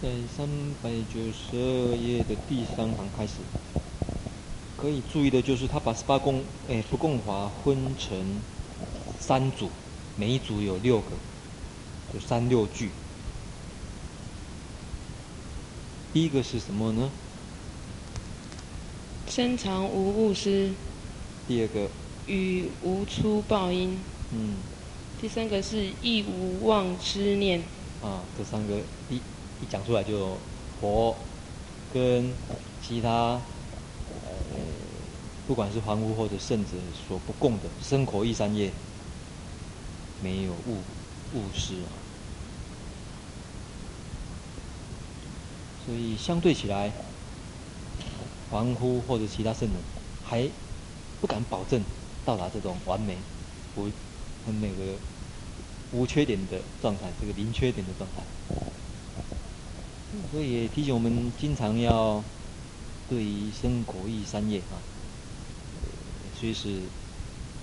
[0.00, 0.48] 在三
[0.80, 3.32] 百九十二页的第三行开始，
[4.80, 8.16] 可以注意的就是他把十八共哎不共法分成
[9.18, 9.68] 三组，
[10.16, 11.10] 每一组有六个，
[12.14, 12.90] 有三六句。
[16.12, 17.10] 第一个是什么呢？
[19.28, 20.72] 身常无物失。
[21.46, 21.88] 第二个。
[22.26, 23.98] 语无出报音。
[24.32, 24.54] 嗯。
[25.20, 27.60] 第三个是亦无妄痴念。
[28.02, 28.78] 啊，这三个
[29.10, 30.38] 一一讲出来就
[30.80, 31.14] 佛
[31.92, 32.32] 跟
[32.82, 33.40] 其他呃，
[35.50, 36.70] 不管是凡夫或者圣者
[37.08, 38.70] 所不共的生活意三业，
[40.22, 40.76] 没有误
[41.34, 41.90] 误失啊。
[45.84, 46.92] 所以相对起来，
[48.48, 49.76] 凡夫或者其他圣人
[50.24, 50.48] 还
[51.20, 51.82] 不敢保证
[52.24, 53.16] 到达这种完美、
[53.74, 53.90] 无
[54.46, 54.94] 很那个
[55.90, 58.22] 无缺点的状态，这个零缺点的状态。
[60.30, 62.22] 所以也提醒我们，经常要
[63.08, 64.78] 对于身口意三业啊，
[66.40, 66.80] 随时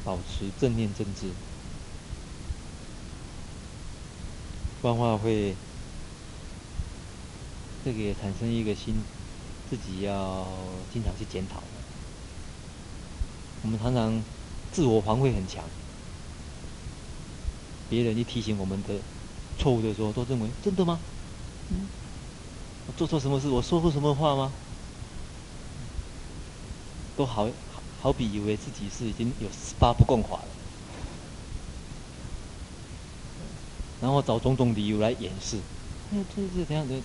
[0.05, 1.31] 保持正念正知，
[4.79, 5.55] 不然的话会。
[7.83, 8.93] 这个也产生一个心，
[9.69, 10.45] 自己要
[10.91, 11.63] 经常去检讨。
[13.63, 14.21] 我们常常
[14.73, 15.63] 自我防卫很强，
[17.89, 18.99] 别人一提醒我们的
[19.57, 20.99] 错误的时候，都认为真的吗？
[21.69, 21.87] 嗯，
[22.87, 23.47] 我做错什么事？
[23.47, 24.51] 我说过什么话吗？
[27.15, 27.47] 都好
[28.07, 30.47] 好比以为自己是已经有十八不共法了，
[33.99, 35.57] 然后找种种理由来掩饰。
[36.13, 37.03] 哎，这这怎样怎样。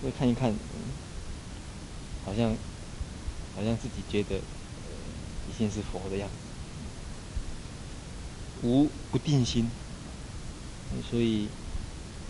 [0.00, 0.54] 会看一看，
[2.24, 2.54] 好像，
[3.56, 6.34] 好像自己觉得，已经是佛的样子。
[8.62, 9.68] 无不定心，
[11.10, 11.48] 所以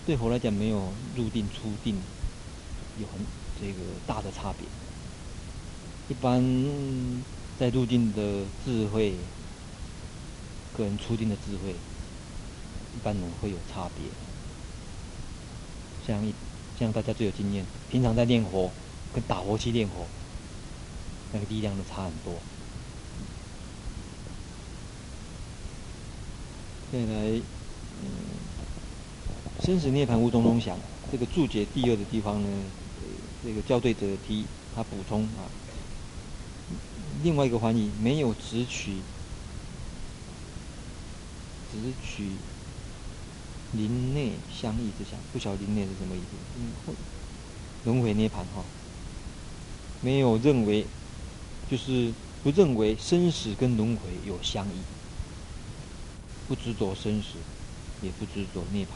[0.07, 2.01] 对佛来讲，没有入定出定
[2.99, 3.21] 有很
[3.61, 4.67] 这个大的差别。
[6.09, 6.43] 一般
[7.59, 9.15] 在入定的智慧，
[10.77, 14.07] 个人出定的智慧，一般人会有差别。
[16.07, 16.35] 像一。
[16.79, 17.65] 像大家最有经验。
[17.91, 18.71] 平常在练火，
[19.15, 20.05] 跟打火机练火，
[21.33, 22.35] 那个力量都差很多。
[26.93, 27.41] 再来，
[28.03, 28.07] 嗯，
[29.65, 30.79] 生死涅槃无种种想，
[31.11, 32.49] 这个注解第二的地方呢，
[33.43, 35.49] 这个校对者提他补充啊，
[37.23, 38.97] 另外一个翻译没有执取，
[41.73, 42.31] 执取。
[43.73, 46.27] 林内相异之相，不晓得林内是什么意思？
[46.87, 46.95] 嗯，
[47.85, 48.65] 轮回涅槃哈，
[50.01, 50.87] 没有认为，
[51.69, 54.79] 就是不认为生死跟轮回有相异，
[56.47, 57.39] 不执着生死，
[58.01, 58.89] 也不执着涅槃，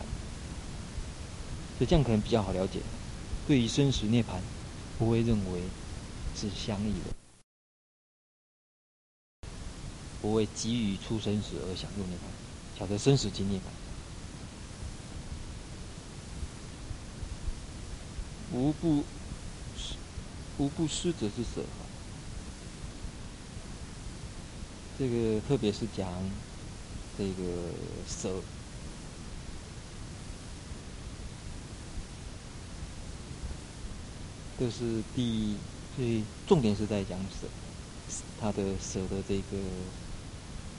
[1.76, 2.78] 所以这样可能比较好了解。
[3.48, 4.38] 对于生死涅槃，
[4.98, 5.62] 不会认为
[6.34, 7.14] 是相异的，
[10.20, 13.62] 不为急于出生死而想入涅槃，晓得生死即涅槃。
[18.52, 19.04] 无不
[19.78, 19.94] 施，
[20.58, 21.64] 无不施者之舍。
[24.98, 26.06] 这个特别是讲
[27.16, 27.72] 这个
[28.06, 28.42] 舍，
[34.58, 35.56] 这是第
[35.96, 37.46] 最重点是在讲舍，
[38.38, 39.56] 他的舍的这个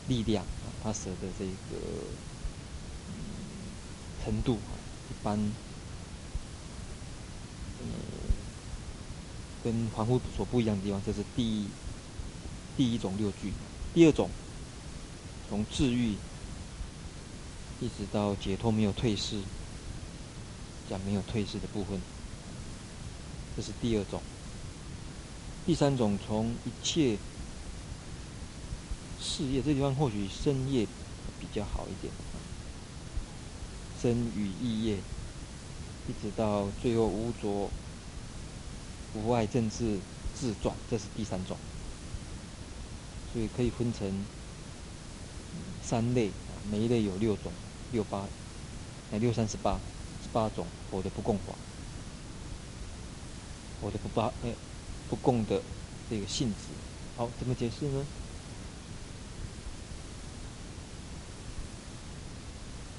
[0.08, 1.82] 力量啊，他舍的这个
[4.24, 4.74] 程度啊，
[5.10, 5.40] 一般。
[7.84, 7.88] 嗯，
[9.64, 11.68] 跟凡夫所不一样的地方，这是第一
[12.78, 13.52] 第一种六句。
[13.94, 14.30] 第二种，
[15.50, 16.16] 从治愈
[17.80, 19.42] 一直到解脱没有退失，
[20.88, 22.00] 讲没有退失的部分，
[23.56, 24.22] 这是第二种。
[25.66, 27.18] 第三种，从一切
[29.32, 30.86] 事业这地方，或许生业
[31.40, 32.12] 比较好一点，
[34.02, 34.98] 身语意业，
[36.10, 37.70] 一直到最后无着、
[39.16, 40.00] 无碍正智
[40.36, 41.56] 自转，这是第三种。
[43.32, 44.12] 所以可以分成
[45.82, 46.30] 三类，
[46.70, 47.54] 每一类有六种，
[47.94, 48.26] 六八，
[49.14, 49.80] 哎，六三十八，
[50.22, 51.54] 十八种佛的不共法，
[53.80, 54.54] 佛的不八，哎。
[55.10, 55.62] 不共的
[56.10, 56.56] 这个性质，
[57.18, 58.06] 好，怎么解释呢？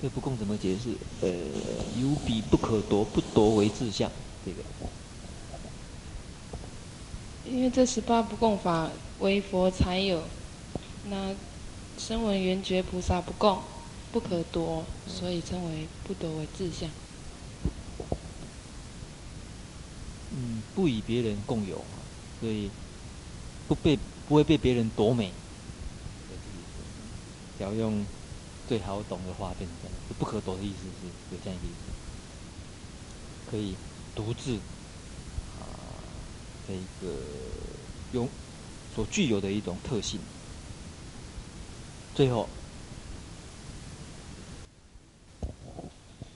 [0.03, 0.97] 这不共怎么解释？
[1.21, 1.29] 呃，
[2.01, 4.11] 有彼不可夺，不夺为自相，
[4.45, 4.59] 这个。
[7.49, 10.25] 因为这十八不共法为佛才有，
[11.09, 11.33] 那
[11.97, 13.61] 声闻缘觉菩萨不共，
[14.11, 16.91] 不可夺，所以称为不夺为自相。
[20.33, 21.85] 嗯，不与别人共有。
[22.41, 22.69] 所以
[23.69, 23.97] 不被
[24.29, 25.31] 不会被别人夺美，
[27.57, 28.05] 只要用
[28.69, 33.75] 最好懂的话变成这样，不可夺的意思是有这样一个意思，可以
[34.15, 34.57] 独自
[35.61, 35.63] 啊，
[36.67, 37.13] 这个
[38.13, 38.29] 有
[38.95, 40.21] 所具有的一种特性。
[42.15, 42.49] 最后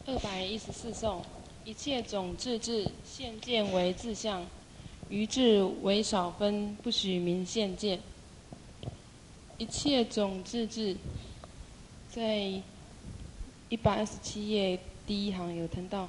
[0.06, 1.24] 二百一十四颂，
[1.64, 4.46] 一切种智智现见为自相。
[5.08, 8.00] 余智为少分，不许名现见。
[9.56, 10.96] 一切种智智，
[12.16, 12.50] 在
[13.68, 16.08] 一百二十七页第一行有谈到，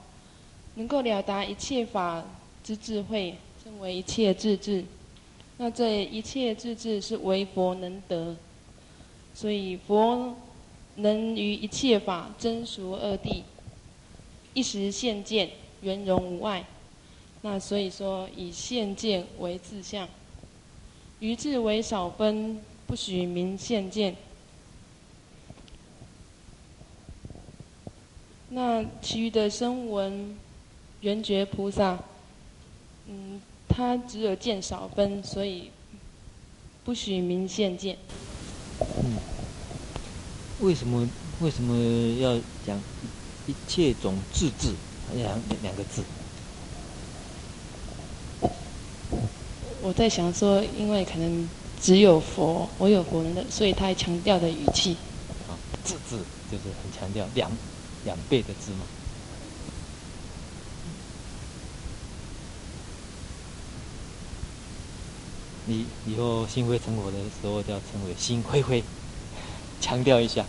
[0.76, 2.24] 能够了达一切法
[2.64, 4.86] 之智慧，称为一切智智。
[5.58, 8.38] 那这一切智智是唯佛能得，
[9.34, 10.34] 所以佛
[10.96, 13.42] 能于一切法真俗二谛，
[14.54, 15.50] 一时现见，
[15.82, 16.66] 圆融无碍。
[17.42, 20.08] 那所以说，以现见为自相，
[21.20, 24.16] 余智为少分，不许名现见。
[28.50, 30.36] 那其余的声闻
[31.02, 32.00] 缘觉菩萨，
[33.08, 35.70] 嗯，他只有见少分，所以
[36.86, 37.98] 不许明现见。
[38.80, 39.18] 嗯，
[40.62, 41.08] 为什么
[41.42, 42.80] 为什么要讲
[43.48, 44.74] 一切种智智
[45.14, 46.04] 两两个字？
[49.82, 51.50] 我在想说，因为可能
[51.82, 54.96] 只有佛，我有佛的，所以他还强调的语气。
[55.48, 56.18] 啊，智智
[56.52, 57.52] 就是很强调两
[58.08, 58.86] 两倍的字嘛。
[65.66, 68.82] 你以后心灰成火的时候，就要称为心灰灰，
[69.82, 70.46] 强调一下。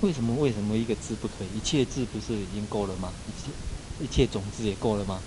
[0.00, 0.34] 为什么？
[0.36, 1.58] 为什么一个字不可以？
[1.58, 3.12] 一切字不是已经够了吗？
[3.28, 3.52] 一切
[4.04, 5.20] 一切种子也够了吗？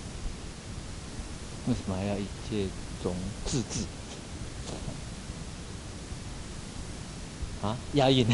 [1.68, 2.66] 为什么还要一切
[3.00, 3.14] 种
[3.46, 3.84] 智智？
[7.62, 8.26] 啊，押韵。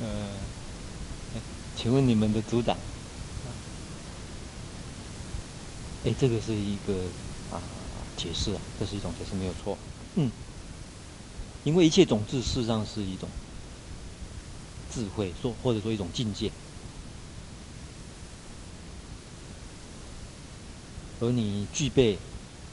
[0.00, 0.06] 呃，
[1.76, 2.76] 请问你们的组长，
[6.04, 6.94] 哎，这个是一个
[7.52, 7.60] 啊
[8.16, 9.76] 解释啊，这是一种解释，没有错。
[10.16, 10.30] 嗯。
[11.64, 13.28] 因为一切种子事实上是一种
[14.94, 16.52] 智慧，说或者说一种境界，
[21.18, 22.16] 而你具备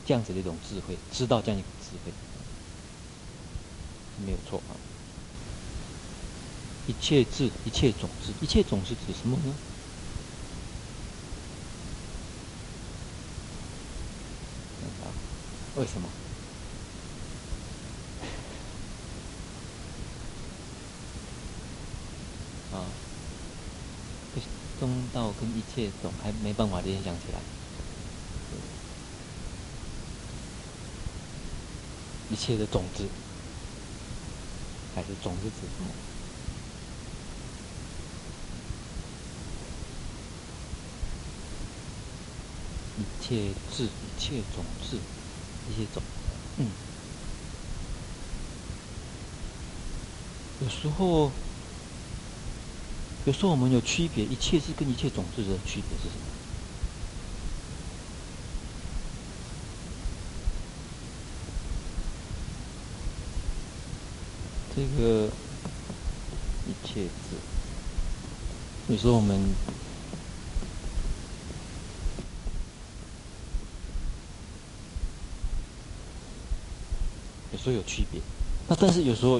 [0.06, 2.14] 这样子的一种智慧，知道这样一个智慧，
[4.18, 4.76] 没有错啊。
[6.88, 9.54] 一切智，一切种子，一切种是指什么呢？
[15.76, 16.08] 为什么？
[24.80, 27.40] 中道跟一切种还没办法联想起来，
[32.30, 33.06] 一切的种子
[34.96, 35.90] 还是种子指什么？
[42.96, 44.98] 一切智，一切种子，
[45.66, 46.04] 一切种，
[46.58, 46.68] 嗯，
[50.60, 51.32] 有时候。
[53.26, 56.43] 有时候我们有区别，一切智跟一切种智的区别是什么？
[64.76, 65.30] 这个
[66.68, 67.38] 一切智。
[68.88, 69.40] 有时候我们
[77.52, 78.20] 有时候有区别，
[78.68, 79.40] 那但是有时候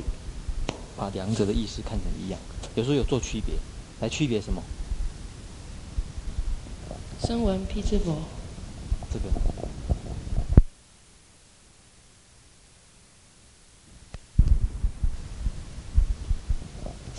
[0.96, 2.40] 把两者的意思看成一样，
[2.76, 3.56] 有时候有做区别，
[4.00, 4.62] 来区别什么？
[7.22, 8.22] 声闻辟支佛。
[9.12, 9.26] 这个。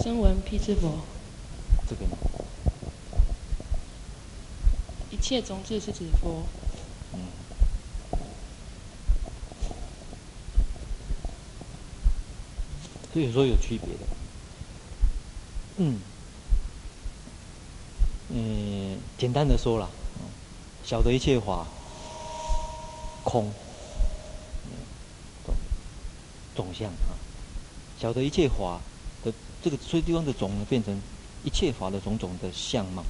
[0.03, 1.01] 声闻辟支佛，
[1.89, 2.17] 这个呢？
[5.11, 6.45] 一切种智是指佛。
[7.13, 7.19] 嗯。
[13.13, 14.07] 所以说有区别的。
[15.79, 15.99] 嗯。
[18.29, 19.91] 嗯，简单的说了，
[20.85, 21.67] 晓得一切法
[23.25, 23.53] 空，
[25.45, 25.55] 总
[26.55, 27.19] 总相啊，
[27.99, 28.81] 晓得一切法。
[29.25, 31.01] 的这个所以地方的种，变成
[31.43, 33.03] 一切法的种种的相貌，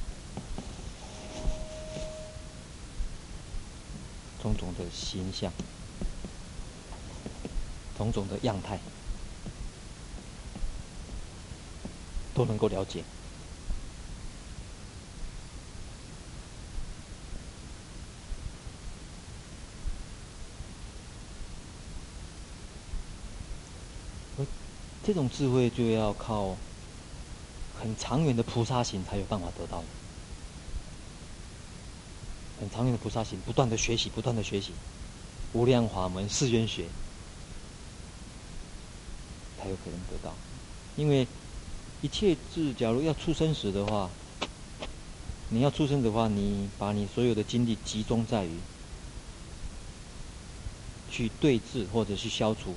[4.41, 5.53] 种种的形象，
[7.99, 8.79] 种种的样态，
[12.33, 13.03] 都能够了解。
[25.05, 26.57] 这种智慧就要靠
[27.78, 29.84] 很长远的菩萨行才有办法得到的，
[32.59, 34.72] 很长远的菩萨行，不断的学习，不断的学习，
[35.52, 36.86] 无量法门誓愿学，
[39.59, 40.32] 才有可能得到。
[40.96, 41.28] 因为
[42.00, 44.09] 一切智，假如要出生时的话，
[45.50, 48.59] 你要出生的话，你把你所有的精力集中在于
[51.11, 52.74] 去对治或者去消除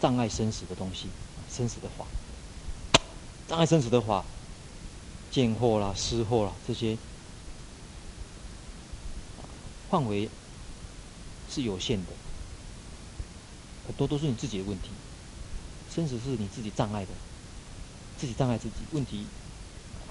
[0.00, 1.06] 障碍生死的东西。
[1.54, 2.06] 生死的法，
[3.46, 4.24] 障碍生死的法，
[5.30, 6.96] 见惑啦、思惑啦，这些
[9.90, 10.30] 范围
[11.50, 12.12] 是有限的，
[13.86, 14.88] 很多都是你自己的问题。
[15.94, 17.10] 生死是你自己障碍的，
[18.16, 19.26] 自己障碍自己，问题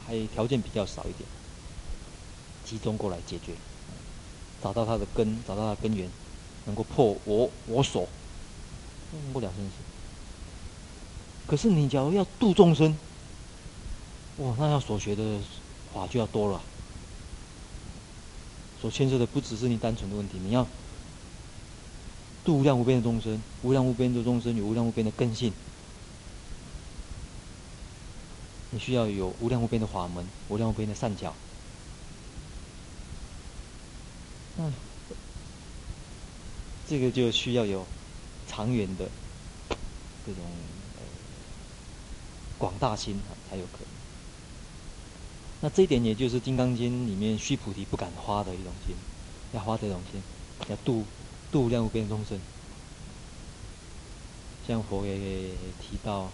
[0.05, 1.27] 还条件比较少一点，
[2.63, 3.53] 集中过来解决，
[4.61, 6.07] 找到它的根，找到它的根源，
[6.65, 8.07] 能够破我我所，
[9.33, 10.00] 不了生死。
[11.51, 12.95] 可是你假如要度众生，
[14.37, 15.37] 哇，那要所学的
[15.93, 16.61] 法就要多了，
[18.79, 20.65] 所牵涉的不只是你单纯的问题，你要
[22.45, 25.51] 度无量无边的众生，无量无边的众生有无量无边的根性，
[28.69, 31.33] 你需要有无量无边的法门，无量无边的善巧，
[34.57, 34.71] 嗯，
[36.87, 37.85] 这个就需要有
[38.47, 39.09] 长远的
[40.25, 40.45] 这种。
[42.61, 43.87] 广大心才有可能。
[45.61, 48.95] 那这一点也就是《金刚经》里面须菩提不敢花的一种心，
[49.51, 50.21] 要花这种心，
[50.69, 51.03] 要度
[51.51, 52.39] 度量无边众生。
[54.67, 55.15] 像佛也
[55.81, 56.29] 提到，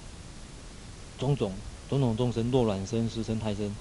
[1.18, 1.54] 种种
[1.90, 3.74] 种种众生，若卵生、湿生、胎生，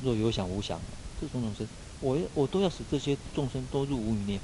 [0.00, 0.80] 若有想无想，
[1.20, 1.66] 这种种生，
[2.00, 4.42] 我我都要使这些众生都入无余涅槃，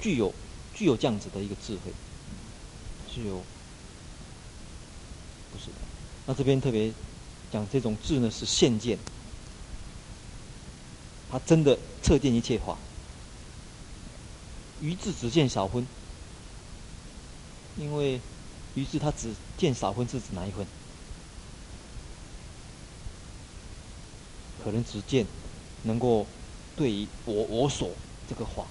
[0.00, 0.32] 具有。
[0.78, 1.92] 具有这样子的一个智慧，
[3.12, 3.42] 具有
[5.50, 5.72] 不是的。
[6.24, 6.92] 那这边特别
[7.50, 8.96] 讲这种智呢，是现见，
[11.28, 12.78] 他真的测见一切法，
[14.80, 15.84] 于智只见少分，
[17.76, 18.20] 因为
[18.76, 20.64] 于智他只见少分是指哪一分？
[24.62, 25.26] 可能只见
[25.82, 26.24] 能够
[26.76, 27.90] 对于我我所
[28.28, 28.64] 这个法。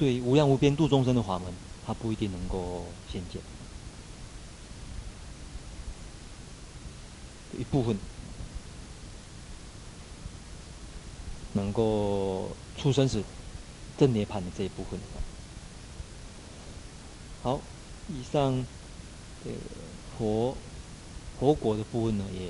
[0.00, 1.52] 对无量无边度众生的法门，
[1.86, 3.42] 他不一定能够现见。
[7.58, 7.98] 一部分
[11.52, 12.48] 能够
[12.78, 13.22] 出生时
[13.98, 14.98] 正涅槃的这一部分。
[17.42, 17.60] 好，
[18.08, 18.64] 以上
[19.44, 19.56] 这个
[20.16, 20.56] 佛
[21.38, 22.48] 佛果的部分呢，也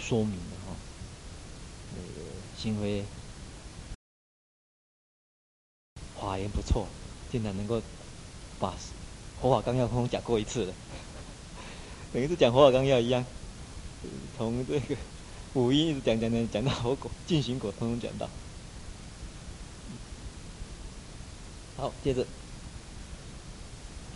[0.00, 0.74] 说明了哈。
[1.94, 2.28] 那个
[2.60, 3.04] 幸亏。
[6.26, 6.86] 法言不错，
[7.30, 7.80] 竟然能够
[8.58, 8.74] 把
[9.40, 10.72] 佛法纲要通通讲过一次了，
[12.12, 13.24] 等于是讲佛法纲要一样，
[14.36, 14.96] 从这个
[15.54, 18.28] 五阴一直讲讲讲讲到佛果、尽行果，通通讲到。
[21.76, 22.26] 好，接着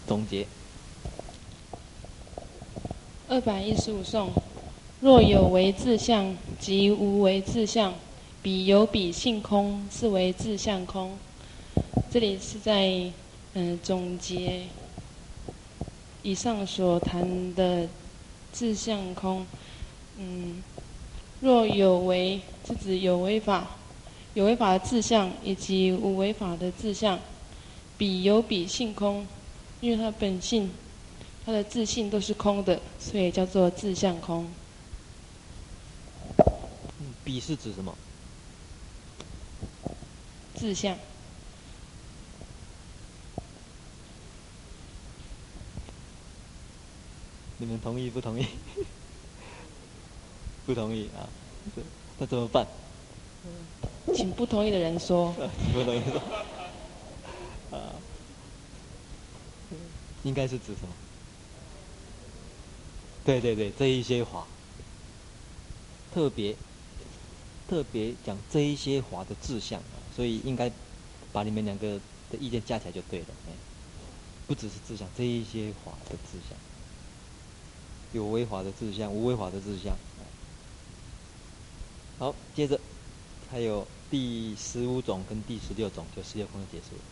[0.06, 0.46] 总结。
[3.28, 4.30] 二百一十五颂：
[5.00, 7.92] 若有为自相，即无为自相；
[8.42, 11.16] 彼有彼性空，是为自相空。
[12.12, 12.88] 这里是在
[13.54, 14.64] 嗯、呃、总结
[16.22, 17.88] 以上所谈的
[18.52, 19.46] 自相空。
[20.18, 20.62] 嗯，
[21.40, 23.66] 若有为，是指有为法，
[24.34, 27.18] 有为法的自相以及无为法的自相。
[27.96, 29.26] 彼有彼性空，
[29.80, 30.70] 因为它本性、
[31.46, 34.46] 它的自性都是空的，所以叫做自相空。
[37.24, 37.96] 彼是指什么？
[40.54, 40.94] 自相。
[47.62, 48.44] 你们同意不同意？
[50.66, 51.28] 不同意啊？
[52.18, 52.66] 那怎么办？
[54.12, 55.32] 请不同意的人说。
[55.72, 56.18] 不同意说。
[57.78, 57.94] 啊。
[60.24, 60.88] 应该是指什么？
[63.24, 64.44] 对对对，这一些法，
[66.12, 66.56] 特别。
[67.68, 69.80] 特别讲这一些法的志向，
[70.14, 70.70] 所以应该
[71.32, 71.98] 把你们两个
[72.28, 73.26] 的意见加起来就对了。
[73.46, 73.52] 哎，
[74.48, 76.58] 不只是志向，这一些法的志向，
[78.12, 79.96] 有为法的志向，无为法的志向。
[82.18, 82.78] 好，接着
[83.50, 87.02] 还有第十五种跟第十六种，就十六空就结束了。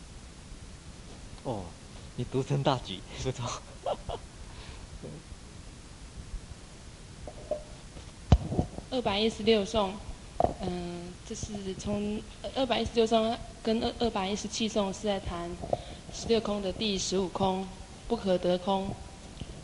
[1.45, 1.65] 哦，
[2.17, 3.63] 你独撑大局，不错。
[8.91, 9.95] 二百一十六颂。
[10.63, 12.21] 嗯，这是从
[12.55, 15.51] 二百一十六颂跟二二百一十七颂是在谈
[16.15, 17.67] 十六空的第十五空，
[18.09, 18.89] 不可得空。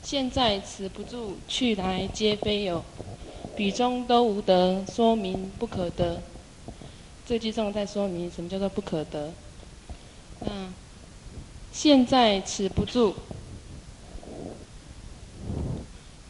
[0.08, 2.84] 现在此不住，去来皆非有，
[3.56, 6.22] 彼中都无得，说明不可得。
[7.26, 9.32] 这句颂在说明什么叫做不可得。
[10.42, 10.72] 嗯，
[11.72, 13.16] 现在此不住，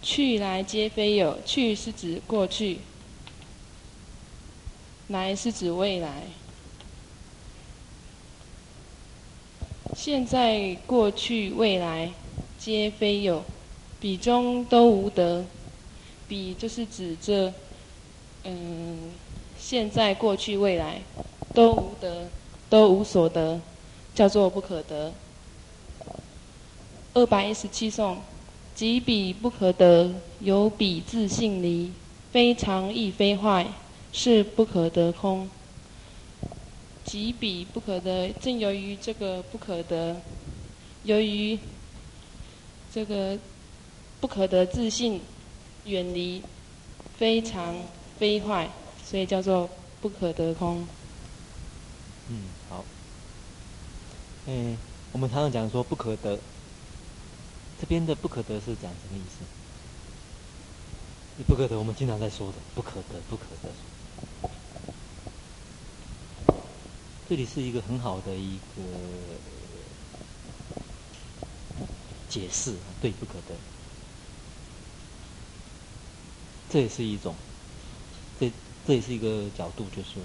[0.00, 2.78] 去来皆非有，去是指过去。
[5.08, 6.22] 来是指未来，
[9.94, 12.10] 现在、过去、未来
[12.58, 13.44] 皆非有，
[14.00, 15.44] 彼中都无得。
[16.28, 17.52] 彼就是指这，
[18.44, 19.12] 嗯，
[19.58, 21.00] 现在、过去、未来
[21.54, 22.28] 都无得，
[22.68, 23.60] 都无所得，
[24.14, 25.12] 叫做不可得。
[27.14, 28.18] 二百一十七颂，
[28.74, 31.92] 即彼不可得，有彼自性离，
[32.32, 33.66] 非常亦非坏。
[34.12, 35.46] 是不可得空，
[37.04, 40.16] 即彼不可得，正由于这个不可得，
[41.04, 41.58] 由于
[42.90, 43.38] 这个
[44.20, 45.20] 不可得自信
[45.84, 46.42] 远离，
[47.18, 47.74] 非常
[48.18, 48.70] 非坏，
[49.04, 49.68] 所以叫做
[50.00, 50.86] 不可得空。
[52.28, 52.84] 嗯，好。
[54.46, 54.76] 嗯，
[55.12, 56.38] 我们常常讲说不可得，
[57.80, 59.44] 这边的不可得是讲什么意思？
[61.46, 63.68] 不可得，我们经常在说的不可得，不可得。
[67.28, 68.82] 这里是一个很好的一个
[72.28, 73.54] 解释，对，不可得。
[76.68, 77.34] 这也是一种，
[78.38, 78.50] 这
[78.86, 80.20] 这也是一个角度，就是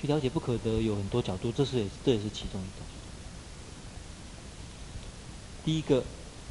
[0.00, 2.86] 去了解不可得有很多角度，这是也这也是其中一种。
[5.64, 5.98] 第一个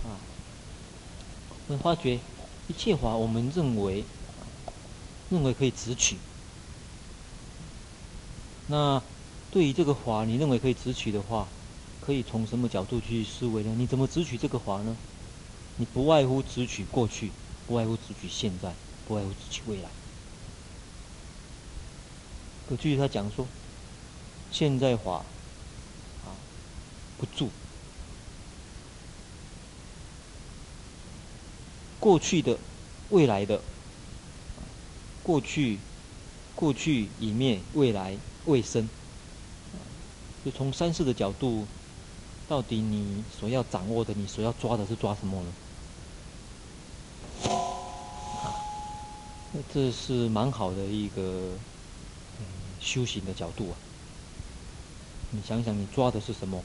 [0.03, 0.19] 啊，
[1.67, 2.19] 我们发觉
[2.67, 4.03] 一切法，我们认为
[5.29, 6.17] 认为可以执取。
[8.67, 9.01] 那
[9.49, 11.47] 对于这个法，你认为可以执取的话，
[12.01, 13.73] 可以从什么角度去思维呢？
[13.77, 14.95] 你怎么执取这个法呢？
[15.77, 17.31] 你不外乎只取过去，
[17.65, 18.73] 不外乎只取现在，
[19.07, 19.89] 不外乎只取未来。
[22.67, 23.47] 可据他讲说，
[24.51, 25.23] 现在法
[26.25, 26.35] 啊
[27.17, 27.49] 不住，
[31.99, 32.57] 过去的、
[33.09, 33.61] 未来的，
[35.23, 35.79] 过去
[36.55, 38.17] 过去已灭，未来。
[38.45, 38.87] 未生，
[40.45, 41.67] 就从三世的角度，
[42.47, 45.51] 到底你所要掌握的，你所要抓的是抓什么呢？
[49.73, 51.21] 这是蛮好的一个
[52.39, 52.45] 嗯
[52.79, 53.75] 修行的角度啊。
[55.31, 56.63] 你想想，你抓的是什么？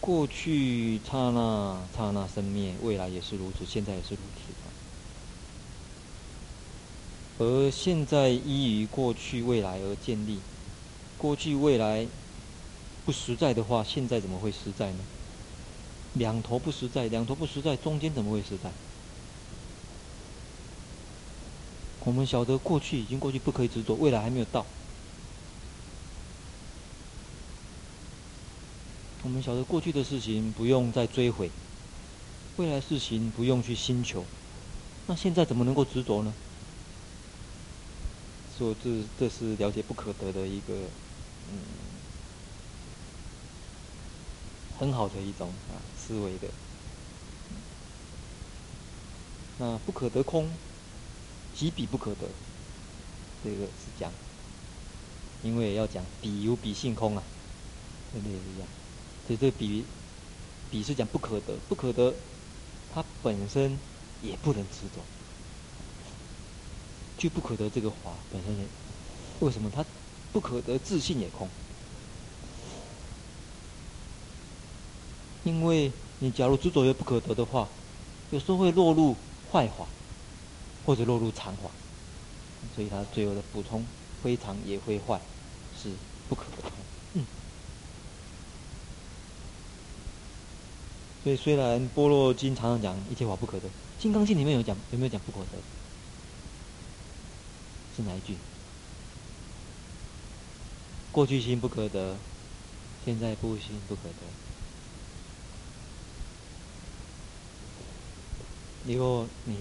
[0.00, 4.54] 过去刹那刹那生灭，未来也是如此，现在也是如此。
[7.38, 10.38] 而现在依于过去未来而建立，
[11.18, 12.06] 过去未来
[13.04, 14.98] 不实在的话，现在怎么会实在呢？
[16.14, 18.70] 两头不实在，两头不实在，中间怎么会实在？
[22.06, 24.64] 我们晓得过去已经过去，不可以执着，未来还没有到。
[29.24, 31.50] 我们晓得过去的事情不用再追悔，
[32.58, 34.24] 未来事情不用去心求。
[35.08, 36.32] 那现在怎么能够执着呢？
[38.56, 40.74] 说这这是了解不可得的一个，
[41.50, 41.58] 嗯，
[44.78, 46.46] 很好的一种啊思维的。
[49.58, 50.48] 那不可得空，
[51.56, 52.28] 即彼不可得，
[53.42, 54.12] 这个是讲，
[55.42, 57.22] 因为要讲彼有彼性空啊，
[58.12, 58.34] 对不对？
[58.34, 58.68] 一样，
[59.26, 59.82] 所以这个彼，
[60.70, 62.14] 彼是讲不可得，不可得，
[62.94, 63.78] 它本身
[64.22, 65.00] 也不能执着。
[67.16, 68.66] 就不可得这个法本身也，
[69.40, 69.82] 为什么它
[70.34, 71.48] 不可得自性也空？
[75.44, 77.66] 因为你假如执着于不可得的话，
[78.30, 79.16] 有时候会落入
[79.50, 79.86] 坏法，
[80.86, 81.68] 或者落入常法，
[82.74, 83.84] 所以他最后的补充
[84.22, 85.20] 非常也会坏，
[85.82, 85.90] 是
[86.28, 86.70] 不可得。
[87.14, 87.26] 嗯。
[91.24, 93.68] 所以虽然《般若经》常常讲一切法不可得，
[93.98, 95.58] 《金刚经》里面有讲，有没有讲不可得？
[97.96, 98.36] 是哪一句？
[101.10, 102.16] 过去心不可得，
[103.04, 104.14] 现在不心不可得。
[108.92, 109.56] 如果你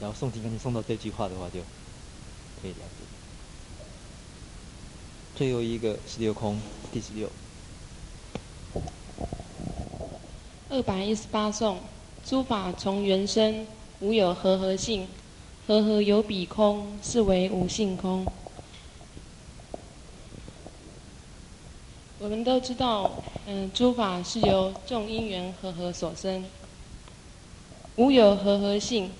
[0.00, 1.60] 然后诵经，赶紧诵到这句话的话，就
[2.60, 3.04] 可以了解。
[5.36, 6.58] 最后一个十六空，
[6.92, 7.28] 第十六。
[10.70, 11.78] 二百一十八颂：
[12.24, 13.66] 诸法从缘生，
[14.00, 15.06] 无有和合性。
[15.66, 18.26] 和合有彼空，是为无性空。
[22.18, 26.44] 我们都知道，嗯，诸法是由众因缘和合所生，
[27.94, 29.12] 无有和合性。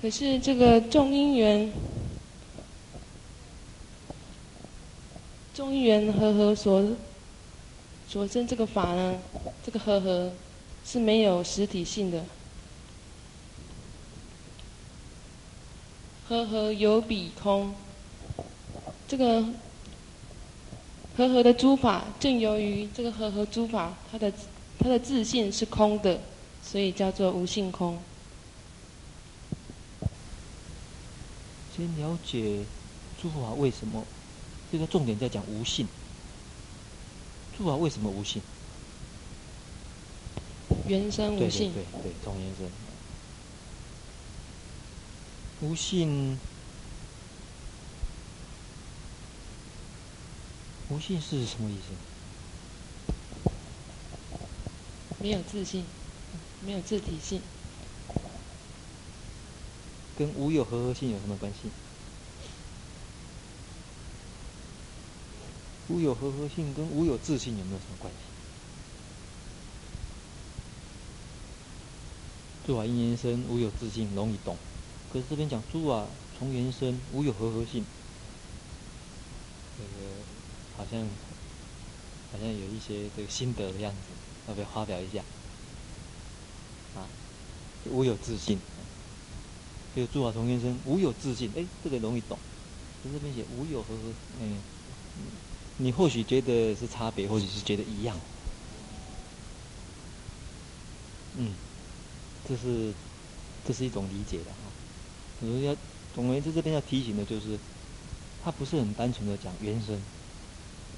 [0.00, 1.72] 可是这个众因缘，
[5.54, 6.84] 众因缘和合所
[8.08, 9.18] 所生这个法呢，
[9.64, 10.30] 这个和合
[10.84, 12.24] 是没有实体性的。
[16.28, 17.74] 和合有比空，
[19.08, 19.44] 这个
[21.16, 24.32] 和合的诸法，正由于这个和合诸法，它的
[24.78, 26.20] 它的自性是空的，
[26.62, 27.98] 所以叫做无性空。
[31.76, 32.64] 先了解
[33.20, 34.02] 诸法为什么，
[34.72, 35.86] 这个重点在讲无性。
[37.58, 38.40] 诸法为什么无性？
[40.88, 41.70] 缘生无性。
[41.74, 42.66] 对对对，从缘生。
[45.60, 46.38] 无性，
[50.88, 53.52] 无性是什么意思？
[55.20, 55.84] 没有自信，
[56.64, 57.42] 没有自体性，
[60.18, 61.70] 跟无有和合性有什么关系？
[65.88, 68.18] 无有和合性跟无有自性有没有什么关系？
[72.66, 74.56] 诸法因缘生，无有自性，容易懂。
[75.12, 76.06] 可是这边讲诸法，
[76.36, 77.84] 从缘生，无有和合性。
[79.78, 80.10] 这个
[80.76, 81.06] 好像
[82.32, 83.98] 好像有一些这个心得的样子，
[84.48, 85.22] 要不要发表一下？
[86.96, 87.06] 啊，
[87.84, 88.58] 无有自性。
[89.96, 91.50] 这个诸啊从缘生，无有自信。
[91.56, 92.38] 哎，这个容易懂。
[93.02, 94.02] 可是这边写无有和合，
[94.42, 94.58] 嗯，
[95.78, 98.14] 你或许觉得是差别，或许是觉得一样。
[101.38, 101.54] 嗯，
[102.46, 102.92] 这是
[103.66, 104.68] 这是一种理解的啊。
[105.40, 105.74] 我们要
[106.14, 107.58] 总而言之，这边要提醒的就是，
[108.44, 109.94] 它不是很单纯的讲原生，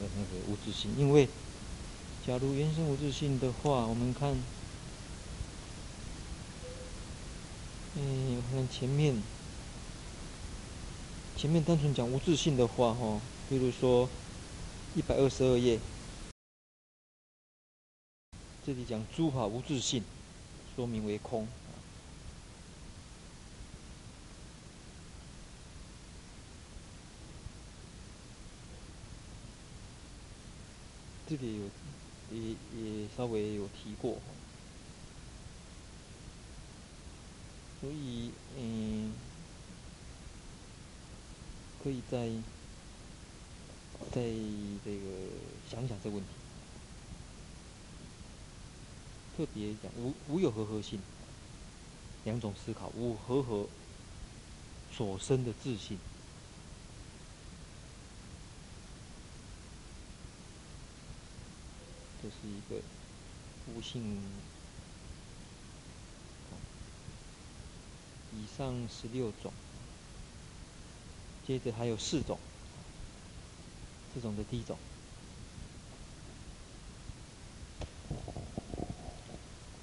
[0.01, 0.91] 呃，那个无自信。
[0.99, 1.29] 因为，
[2.27, 4.37] 假如原生无自信的话，我们看，
[8.01, 9.21] 嗯，我看前面，
[11.37, 14.09] 前面单纯讲无自性的话，哈，比如说
[14.95, 15.81] 一百二十二页，
[18.65, 20.05] 这里讲诸法无自性，
[20.77, 21.49] 说明为空。
[31.27, 34.19] 这里有也也稍微有提过，
[37.81, 39.13] 所以嗯，
[41.83, 42.29] 可以再
[44.11, 44.23] 再
[44.85, 45.05] 这个
[45.71, 46.31] 想想这个问题。
[49.37, 50.99] 特别讲无无有和合性，
[52.25, 53.69] 两种思考，无和合
[54.93, 55.97] 所生的自信。
[62.21, 62.83] 这是一个
[63.73, 64.21] 无性。
[68.35, 69.53] 以上十六种，
[71.47, 72.39] 接着还有四种，
[74.15, 74.77] 四种的第一种。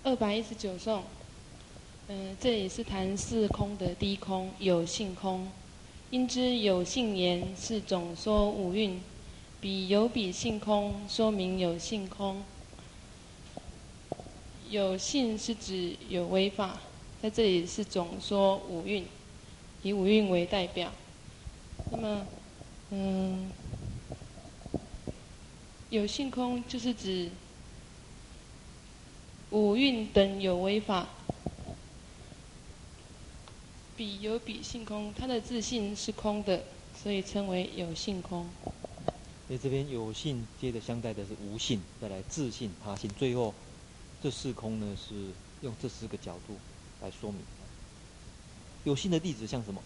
[0.04, 1.04] 二百一十九颂，
[2.08, 5.50] 嗯、这里是谈四空的第一空，有性空。
[6.12, 9.02] 因知有性言是总说五蕴，
[9.60, 12.44] 彼有彼性空，说明有性空。
[14.70, 16.80] 有性是指有为法，
[17.22, 19.06] 在这里是总说五蕴，
[19.82, 20.92] 以五蕴为代表。
[21.92, 22.28] 那么，
[22.92, 23.52] 嗯，
[25.90, 27.30] 有性空就是指
[29.50, 31.08] 五蕴等有为法。
[33.98, 36.64] 彼有彼性空，他的自性是空的，
[37.02, 38.46] 所以称为有性空。
[39.48, 43.54] 所以这边有性接着相待的是无性，再来自性、他性，最后
[44.22, 45.14] 这四空呢是
[45.62, 46.58] 用这四个角度
[47.06, 47.40] 来说明。
[48.84, 49.80] 有性的例子像什么？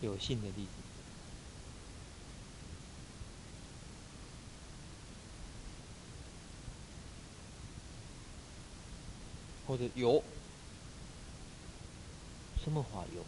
[0.00, 0.68] 有性的例子。
[9.66, 10.22] 或者有，
[12.62, 13.22] 什么话有？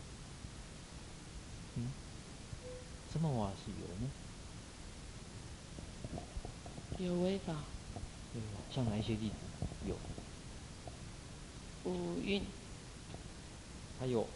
[1.77, 1.91] 嗯，
[3.13, 4.11] 什么话是有呢？
[6.99, 7.55] 有为法。
[8.37, 9.35] 对，像哪一些例子？
[9.89, 9.97] 有。
[11.91, 12.43] 五蕴。
[13.99, 14.27] 还有。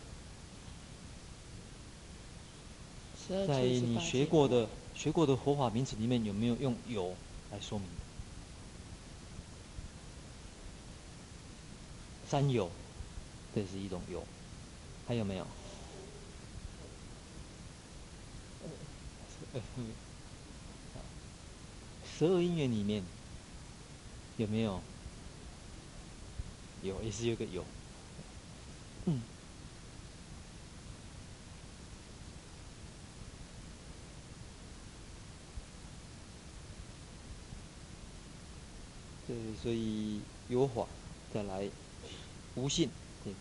[3.46, 7.14] 在你学过的学过的佛法名词里面，有没有用“有”
[7.52, 7.86] 来说明？
[12.28, 12.70] 三有，
[13.54, 14.24] 这是一种有，
[15.06, 15.46] 还有没有？
[22.18, 23.02] 十二因缘里面
[24.40, 24.80] 有没有？
[26.82, 27.62] 有，也是有个有。
[29.04, 29.20] 嗯。
[39.28, 40.86] 对，所以有法，
[41.34, 41.68] 再来。
[42.54, 42.88] 无信，
[43.24, 43.36] 这个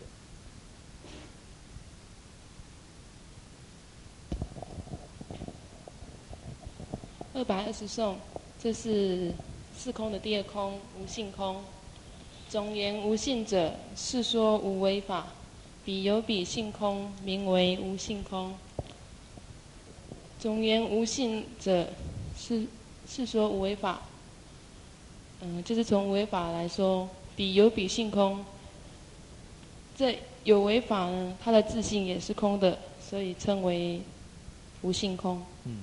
[7.34, 8.18] 二百二十颂，
[8.62, 9.32] 这是
[9.82, 11.56] 四空的第二空，无性空。
[12.50, 15.28] 总言无性者，是说无为法。
[15.86, 18.52] 彼有彼性空，名为无性空。
[20.38, 21.88] 总言无性者，
[22.36, 22.66] 是
[23.08, 24.02] 是说无为法。
[25.40, 28.44] 嗯，就是从无为法来说，彼有彼性空。
[29.96, 34.02] 这有为法呢，它的自性也是空的，所以称为
[34.82, 35.42] 无性空。
[35.64, 35.78] 嗯。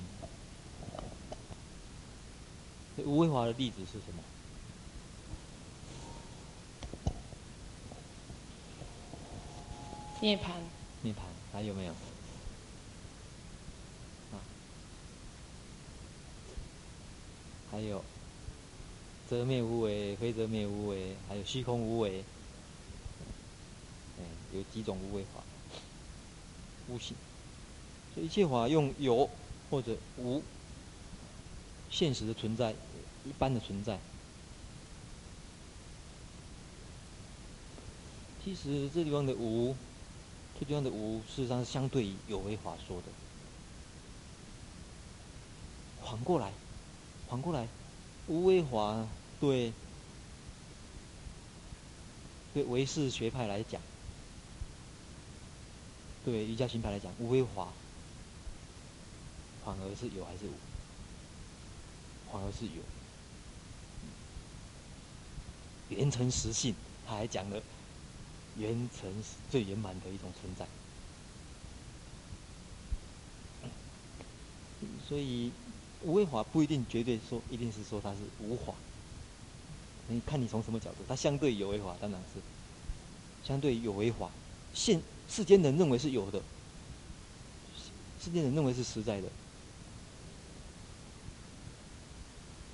[3.06, 4.24] 无为法的例子是什么？
[10.22, 10.52] 涅槃。
[11.02, 11.18] 涅槃
[11.54, 11.92] 还有没有？
[14.32, 14.42] 啊。
[17.72, 18.04] 还有，
[19.30, 22.24] 则灭无为，非则灭无为，还有虚空无为。
[24.54, 25.44] 有几种无为法，
[26.88, 27.18] 无性，
[28.14, 29.30] 所以一切法用有
[29.70, 30.42] 或者无，
[31.92, 32.74] 现实的存在，
[33.28, 34.00] 一般的存在。
[38.44, 39.76] 其实这地方的无，
[40.58, 43.08] 这地方的无，事实上是相对于有为法说的。
[46.04, 46.54] 反过来，
[47.30, 47.68] 反过来，
[48.28, 49.06] 无为法
[49.42, 49.74] 对
[52.54, 53.82] 对唯识学派来讲。
[56.24, 57.68] 对瑜伽行派来讲，无为法
[59.66, 60.54] 反而是有还是无？
[62.32, 62.97] 反而是有。
[65.90, 66.76] 圆成实性，
[67.08, 67.62] 他还讲了
[68.58, 69.12] 圆成
[69.50, 70.68] 最圆满的一种存在。
[75.08, 75.52] 所以
[76.04, 78.74] 无为法不一定绝对说一定是说它是无法，
[80.08, 80.98] 你看你从什么角度？
[81.08, 82.42] 它相对有为法当然是
[83.48, 84.30] 相对有为法
[84.74, 85.02] 现。
[85.30, 86.42] 世间人认为是有的，
[88.24, 89.28] 世间人认为是实在的，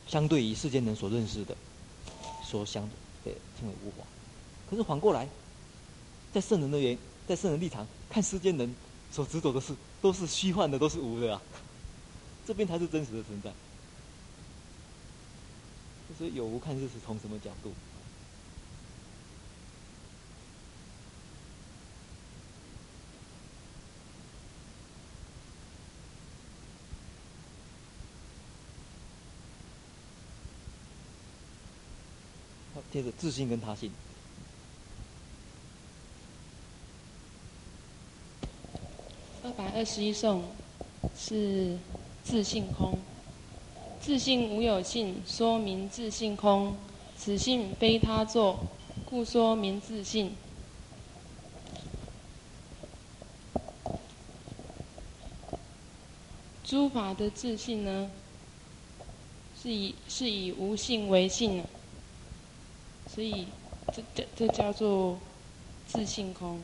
[0.08, 1.58] 相对于世间人所认识的，
[2.44, 2.88] 所相
[3.24, 4.06] 对称为无华。
[4.70, 5.28] 可是反过来，
[6.34, 6.98] 在圣人的眼，
[7.28, 8.76] 在圣人立场看世间人
[9.12, 11.42] 所执着的事，都是虚幻的，都是无的啊。
[12.46, 13.52] 这边才是真实的存在。
[16.18, 17.72] 所以有无看是是从什么角度？
[32.94, 33.92] 接着自性跟他性。
[39.44, 40.44] 二百二十一颂
[41.18, 41.76] 是
[42.24, 43.00] 自性空，
[44.00, 46.78] 自性无有性，说明自性空，
[47.18, 48.60] 此性非他作，
[49.10, 50.36] 故说明自性。
[56.64, 58.12] 诸法的自性呢，
[59.60, 61.64] 是以是以无性为性，
[63.14, 63.48] 所以
[63.94, 65.20] 这这这叫做
[65.88, 66.60] 自性空。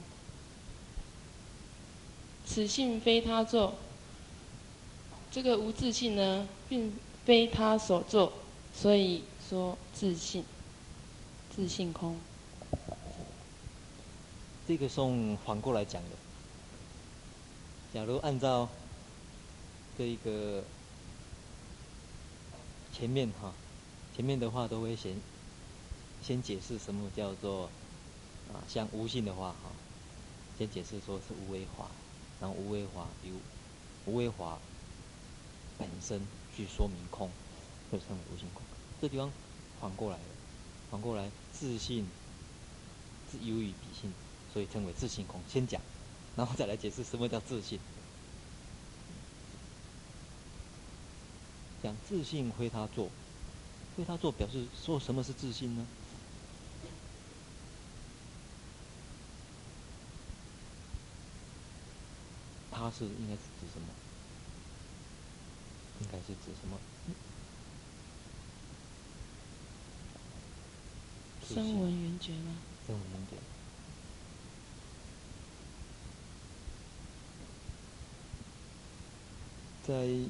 [2.45, 3.75] 此性非他作，
[5.31, 6.91] 这个无自性呢，并
[7.23, 8.33] 非他所作，
[8.73, 10.43] 所以说自性，
[11.55, 12.17] 自性空。
[14.67, 16.09] 这个送反过来讲的。
[17.93, 18.67] 假如按照
[19.95, 20.63] 这一个
[22.91, 23.53] 前面哈，
[24.15, 25.15] 前面的话都会先
[26.21, 27.69] 先解释什么叫做
[28.53, 29.71] 啊，像无性的话哈，
[30.57, 31.87] 先解释说是无为法。
[32.41, 33.33] 然后无为法由
[34.05, 34.57] 无为法
[35.77, 36.21] 本身
[36.55, 37.29] 去说明空，
[37.91, 38.63] 就称为无性空。
[39.01, 39.29] 这地方
[39.81, 40.23] 反过来了，
[40.89, 42.07] 反过来自信
[43.29, 44.13] 是优于彼性，
[44.53, 45.41] 所以称为自性空。
[45.49, 45.81] 先讲，
[46.37, 47.77] 然后再来解释什么叫自信。
[51.83, 53.09] 讲自信非他做，
[53.97, 55.85] 非他做表示说什么是自信呢？
[62.79, 63.87] 他是应该是指什么？
[65.99, 66.77] 应该是指什么？
[71.45, 72.55] 声闻缘觉吗？
[72.87, 73.35] 声闻缘觉。
[79.85, 80.29] 在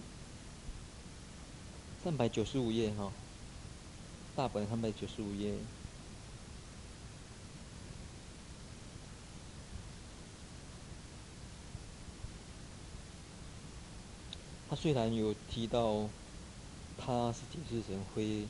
[2.04, 3.12] 三百九十五页哈，
[4.36, 5.54] 大本三百九十五页。
[14.70, 16.08] 他虽然有提到，
[16.96, 18.46] 他是解释成非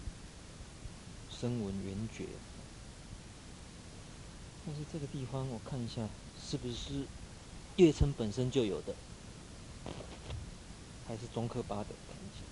[1.32, 2.26] 声闻缘觉，
[4.65, 7.05] 但是这个地方我看一下，是不是
[7.78, 8.93] 乐称本身就有的，
[11.07, 11.86] 还是中科八的？
[11.86, 12.48] 看一下。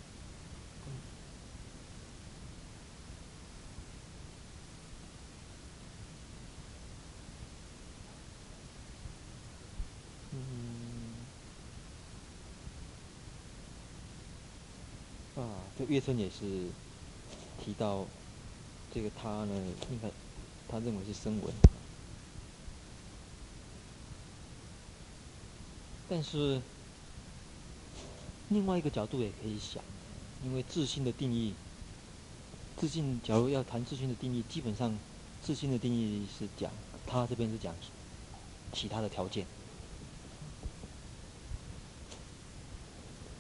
[15.87, 16.67] 这乐称也是
[17.63, 18.05] 提到
[18.93, 20.09] 这个他呢，应该
[20.67, 21.53] 他认为是声纹，
[26.09, 26.61] 但是
[28.49, 29.81] 另外一个角度也可以想，
[30.43, 31.53] 因为自信的定义，
[32.75, 34.93] 自信假如要谈自信的定义，基本上
[35.41, 36.69] 自信的定义是讲
[37.05, 37.73] 他这边是讲
[38.73, 39.45] 其他的条件，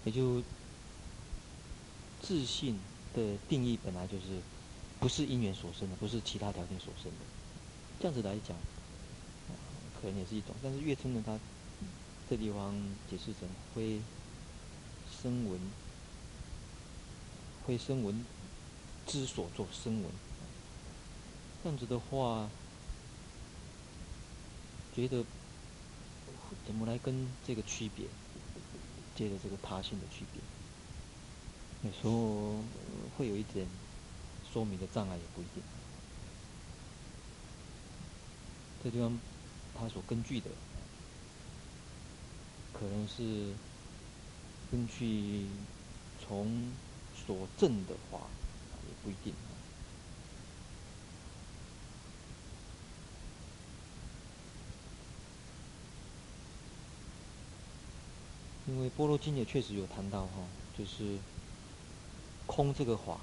[0.05, 0.41] 也就。
[2.27, 2.77] 自性
[3.15, 4.41] 的定义本来就是
[4.99, 7.25] 不是因缘所生的，不是其他条件所生的。
[8.01, 8.57] 这样子来讲，
[10.01, 10.53] 可能也是一种。
[10.61, 11.39] 但是乐称呢，它
[12.29, 12.75] 这地方
[13.09, 14.01] 解释成非
[15.23, 15.57] 声闻，
[17.65, 18.25] 非声闻
[19.05, 20.11] 之所作声闻。
[21.63, 22.49] 这样子的话，
[24.93, 25.23] 觉得
[26.65, 28.05] 怎么来跟这个区别，
[29.15, 30.41] 接着这个他性的区别？
[31.87, 32.59] 有时候
[33.17, 33.65] 会有一点
[34.51, 35.63] 说明的障碍，也不一定。
[38.83, 39.17] 这地方
[39.73, 40.49] 他所根据的，
[42.73, 43.53] 可能是
[44.69, 45.45] 根据
[46.21, 46.73] 从
[47.25, 48.19] 所证的话，
[48.85, 49.33] 也不一定。
[58.67, 60.43] 因为《般若经》也确实有谈到哈，
[60.77, 61.17] 就是。
[62.47, 63.19] 空这个法，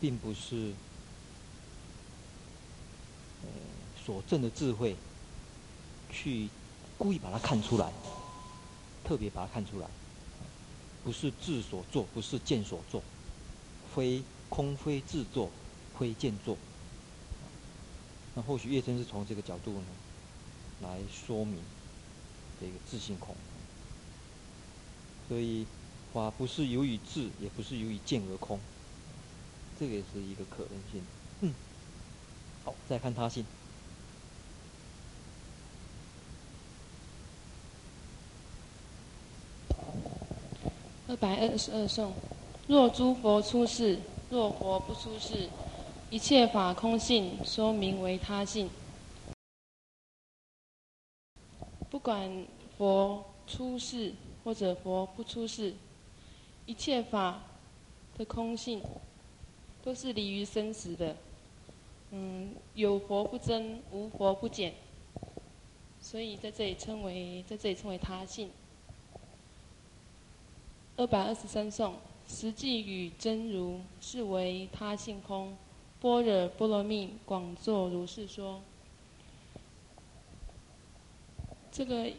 [0.00, 0.72] 并不是
[3.42, 3.48] 呃
[4.02, 4.96] 所证的智慧
[6.10, 6.48] 去
[6.96, 7.92] 故意把它看出来，
[9.04, 9.88] 特别把它看出来，
[11.04, 13.02] 不是智所作，不是见所作，
[13.94, 15.50] 非空非智作，
[15.98, 16.56] 非见作。
[18.34, 19.86] 那或许叶真是从这个角度呢，
[20.82, 21.58] 来说明
[22.60, 23.34] 这个自性空，
[25.28, 25.66] 所以。
[26.12, 28.58] 法不是由于智，也不是由于见而空，
[29.78, 31.02] 这个也是一个可能性。
[31.40, 31.54] 嗯，
[32.64, 33.44] 好，再看他性。
[41.06, 42.12] 二百二十二颂：
[42.66, 43.98] 若诸佛出世，
[44.30, 45.48] 若佛不出世，
[46.10, 48.68] 一切法空性，说名为他性。
[51.88, 52.46] 不管
[52.76, 55.72] 佛出世或者佛不出世。
[56.70, 57.42] 一切法
[58.16, 58.80] 的空性，
[59.82, 61.16] 都是离于生死的。
[62.12, 64.72] 嗯，有佛不增，无佛不减，
[66.00, 68.52] 所以在这里称为在这里称为他性。
[70.96, 71.96] 二百二十三颂，
[72.28, 75.56] 实际与真如，是为他性空。
[76.00, 78.62] 般若波罗蜜广作如是说。
[81.72, 82.12] 这个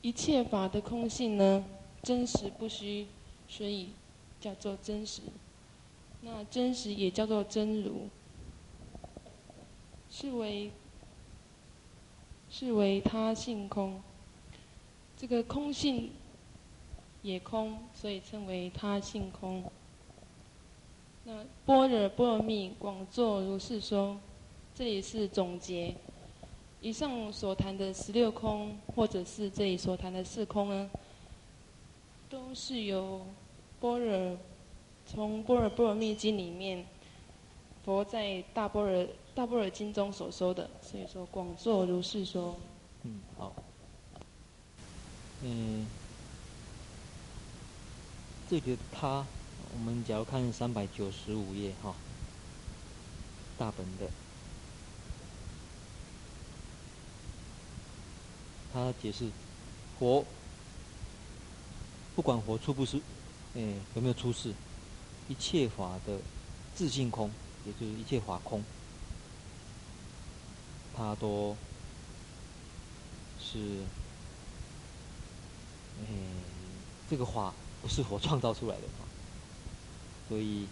[0.00, 1.66] 一切法的空性呢，
[2.02, 3.06] 真实不虚，
[3.48, 3.90] 所以
[4.40, 5.22] 叫做真实。
[6.20, 8.08] 那真实也叫做真如。
[10.10, 10.70] 是为
[12.50, 14.00] 是为他性空，
[15.18, 16.10] 这个空性
[17.20, 19.62] 也空，所以称为他性空。
[21.24, 24.18] 那般若波罗蜜广作如是说，
[24.74, 25.94] 这里是总结。
[26.80, 30.90] 以上所谈的十六空，或者是这里所谈的四空呢，
[32.28, 33.26] 都是由
[33.80, 34.36] 般若
[35.06, 36.84] 从般若波罗蜜经里面，
[37.84, 39.06] 佛在大般若。
[39.34, 42.58] 大般若经中所说的，所以说广作如是说。
[43.04, 43.54] 嗯，好。
[45.44, 45.86] 嗯，
[48.50, 49.24] 这个他，
[49.72, 51.94] 我们假如看三百九十五页哈，
[53.56, 54.10] 大本的，
[58.72, 59.30] 他解释
[60.00, 60.24] 佛，
[62.18, 63.00] 不管佛出不出，
[63.54, 63.62] 哎，
[63.94, 64.52] 有没有出世，
[65.28, 66.18] 一切法的
[66.74, 67.30] 自性空，
[67.64, 68.60] 也就是一切法空。
[70.96, 71.56] 它都
[73.40, 73.84] 是，
[76.00, 76.06] 哎，
[77.08, 78.82] 这个法不是佛创造出来的，
[80.28, 80.66] 所以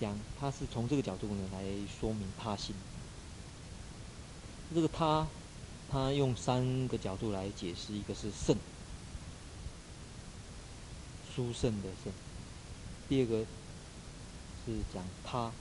[0.00, 1.62] 讲它是从这个角度呢来
[2.00, 2.74] 说明他性。
[4.74, 5.28] 这个他，
[5.88, 8.56] 他用三个角度来解释，一个是圣，
[11.38, 12.12] 殊胜的圣；
[13.08, 13.46] 第二个
[14.66, 15.52] 是讲他。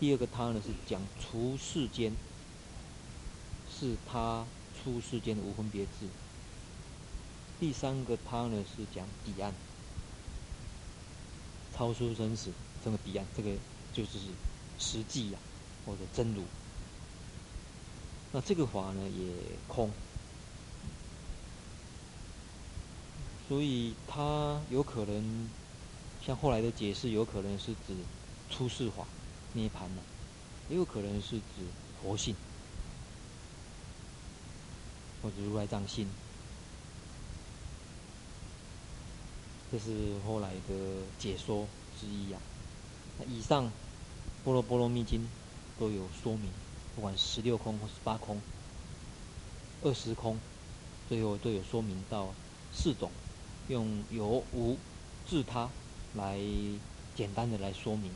[0.00, 2.14] 第二个他呢是讲出世间，
[3.70, 4.46] 是他
[4.82, 6.08] 出世间的无分别智。
[7.60, 9.52] 第三个他呢是讲彼岸，
[11.76, 12.50] 超出生死，
[12.82, 13.50] 这个彼岸，这个
[13.92, 14.18] 就是
[14.78, 15.38] 实际呀、
[15.84, 16.44] 或者真如。
[18.32, 19.34] 那这个法呢也
[19.66, 19.90] 空，
[23.48, 25.48] 所以他有可能
[26.24, 27.94] 像后来的解释，有可能是指
[28.50, 29.06] 出世法。
[29.54, 30.02] 涅槃呢，
[30.68, 31.64] 也有可能是指
[32.02, 32.36] 佛性，
[35.22, 36.06] 或者如来藏性，
[39.72, 40.74] 这是后来的
[41.18, 41.66] 解说
[41.98, 42.44] 之一呀、啊。
[43.18, 43.64] 那以上
[44.44, 45.20] 《波罗波罗蜜经》
[45.80, 46.50] 都有说明，
[46.94, 48.38] 不管十六空或十八空、
[49.82, 50.38] 二十空，
[51.08, 52.34] 最后都有说明到
[52.70, 53.10] 四种，
[53.68, 54.76] 用有无
[55.28, 55.68] 自他
[56.14, 56.38] 来
[57.14, 58.10] 简单的来说明。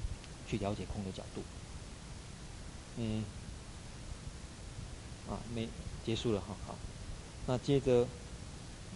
[0.45, 1.41] 去了解空的角度，
[2.99, 3.25] 嗯，
[5.31, 5.67] 啊，没
[6.05, 6.75] 结束了哈，好，
[7.47, 8.07] 那接着，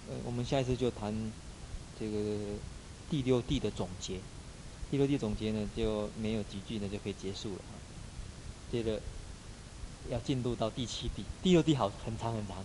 [0.06, 1.32] 呃，我们下一次就谈
[1.98, 2.36] 这个
[3.08, 4.20] 第六地的总结，
[4.90, 7.78] 第六地总结呢就没有几句呢就可以结束了哈，
[8.70, 9.00] 接着
[10.10, 12.58] 要进入到第七地，第六地好很长很长。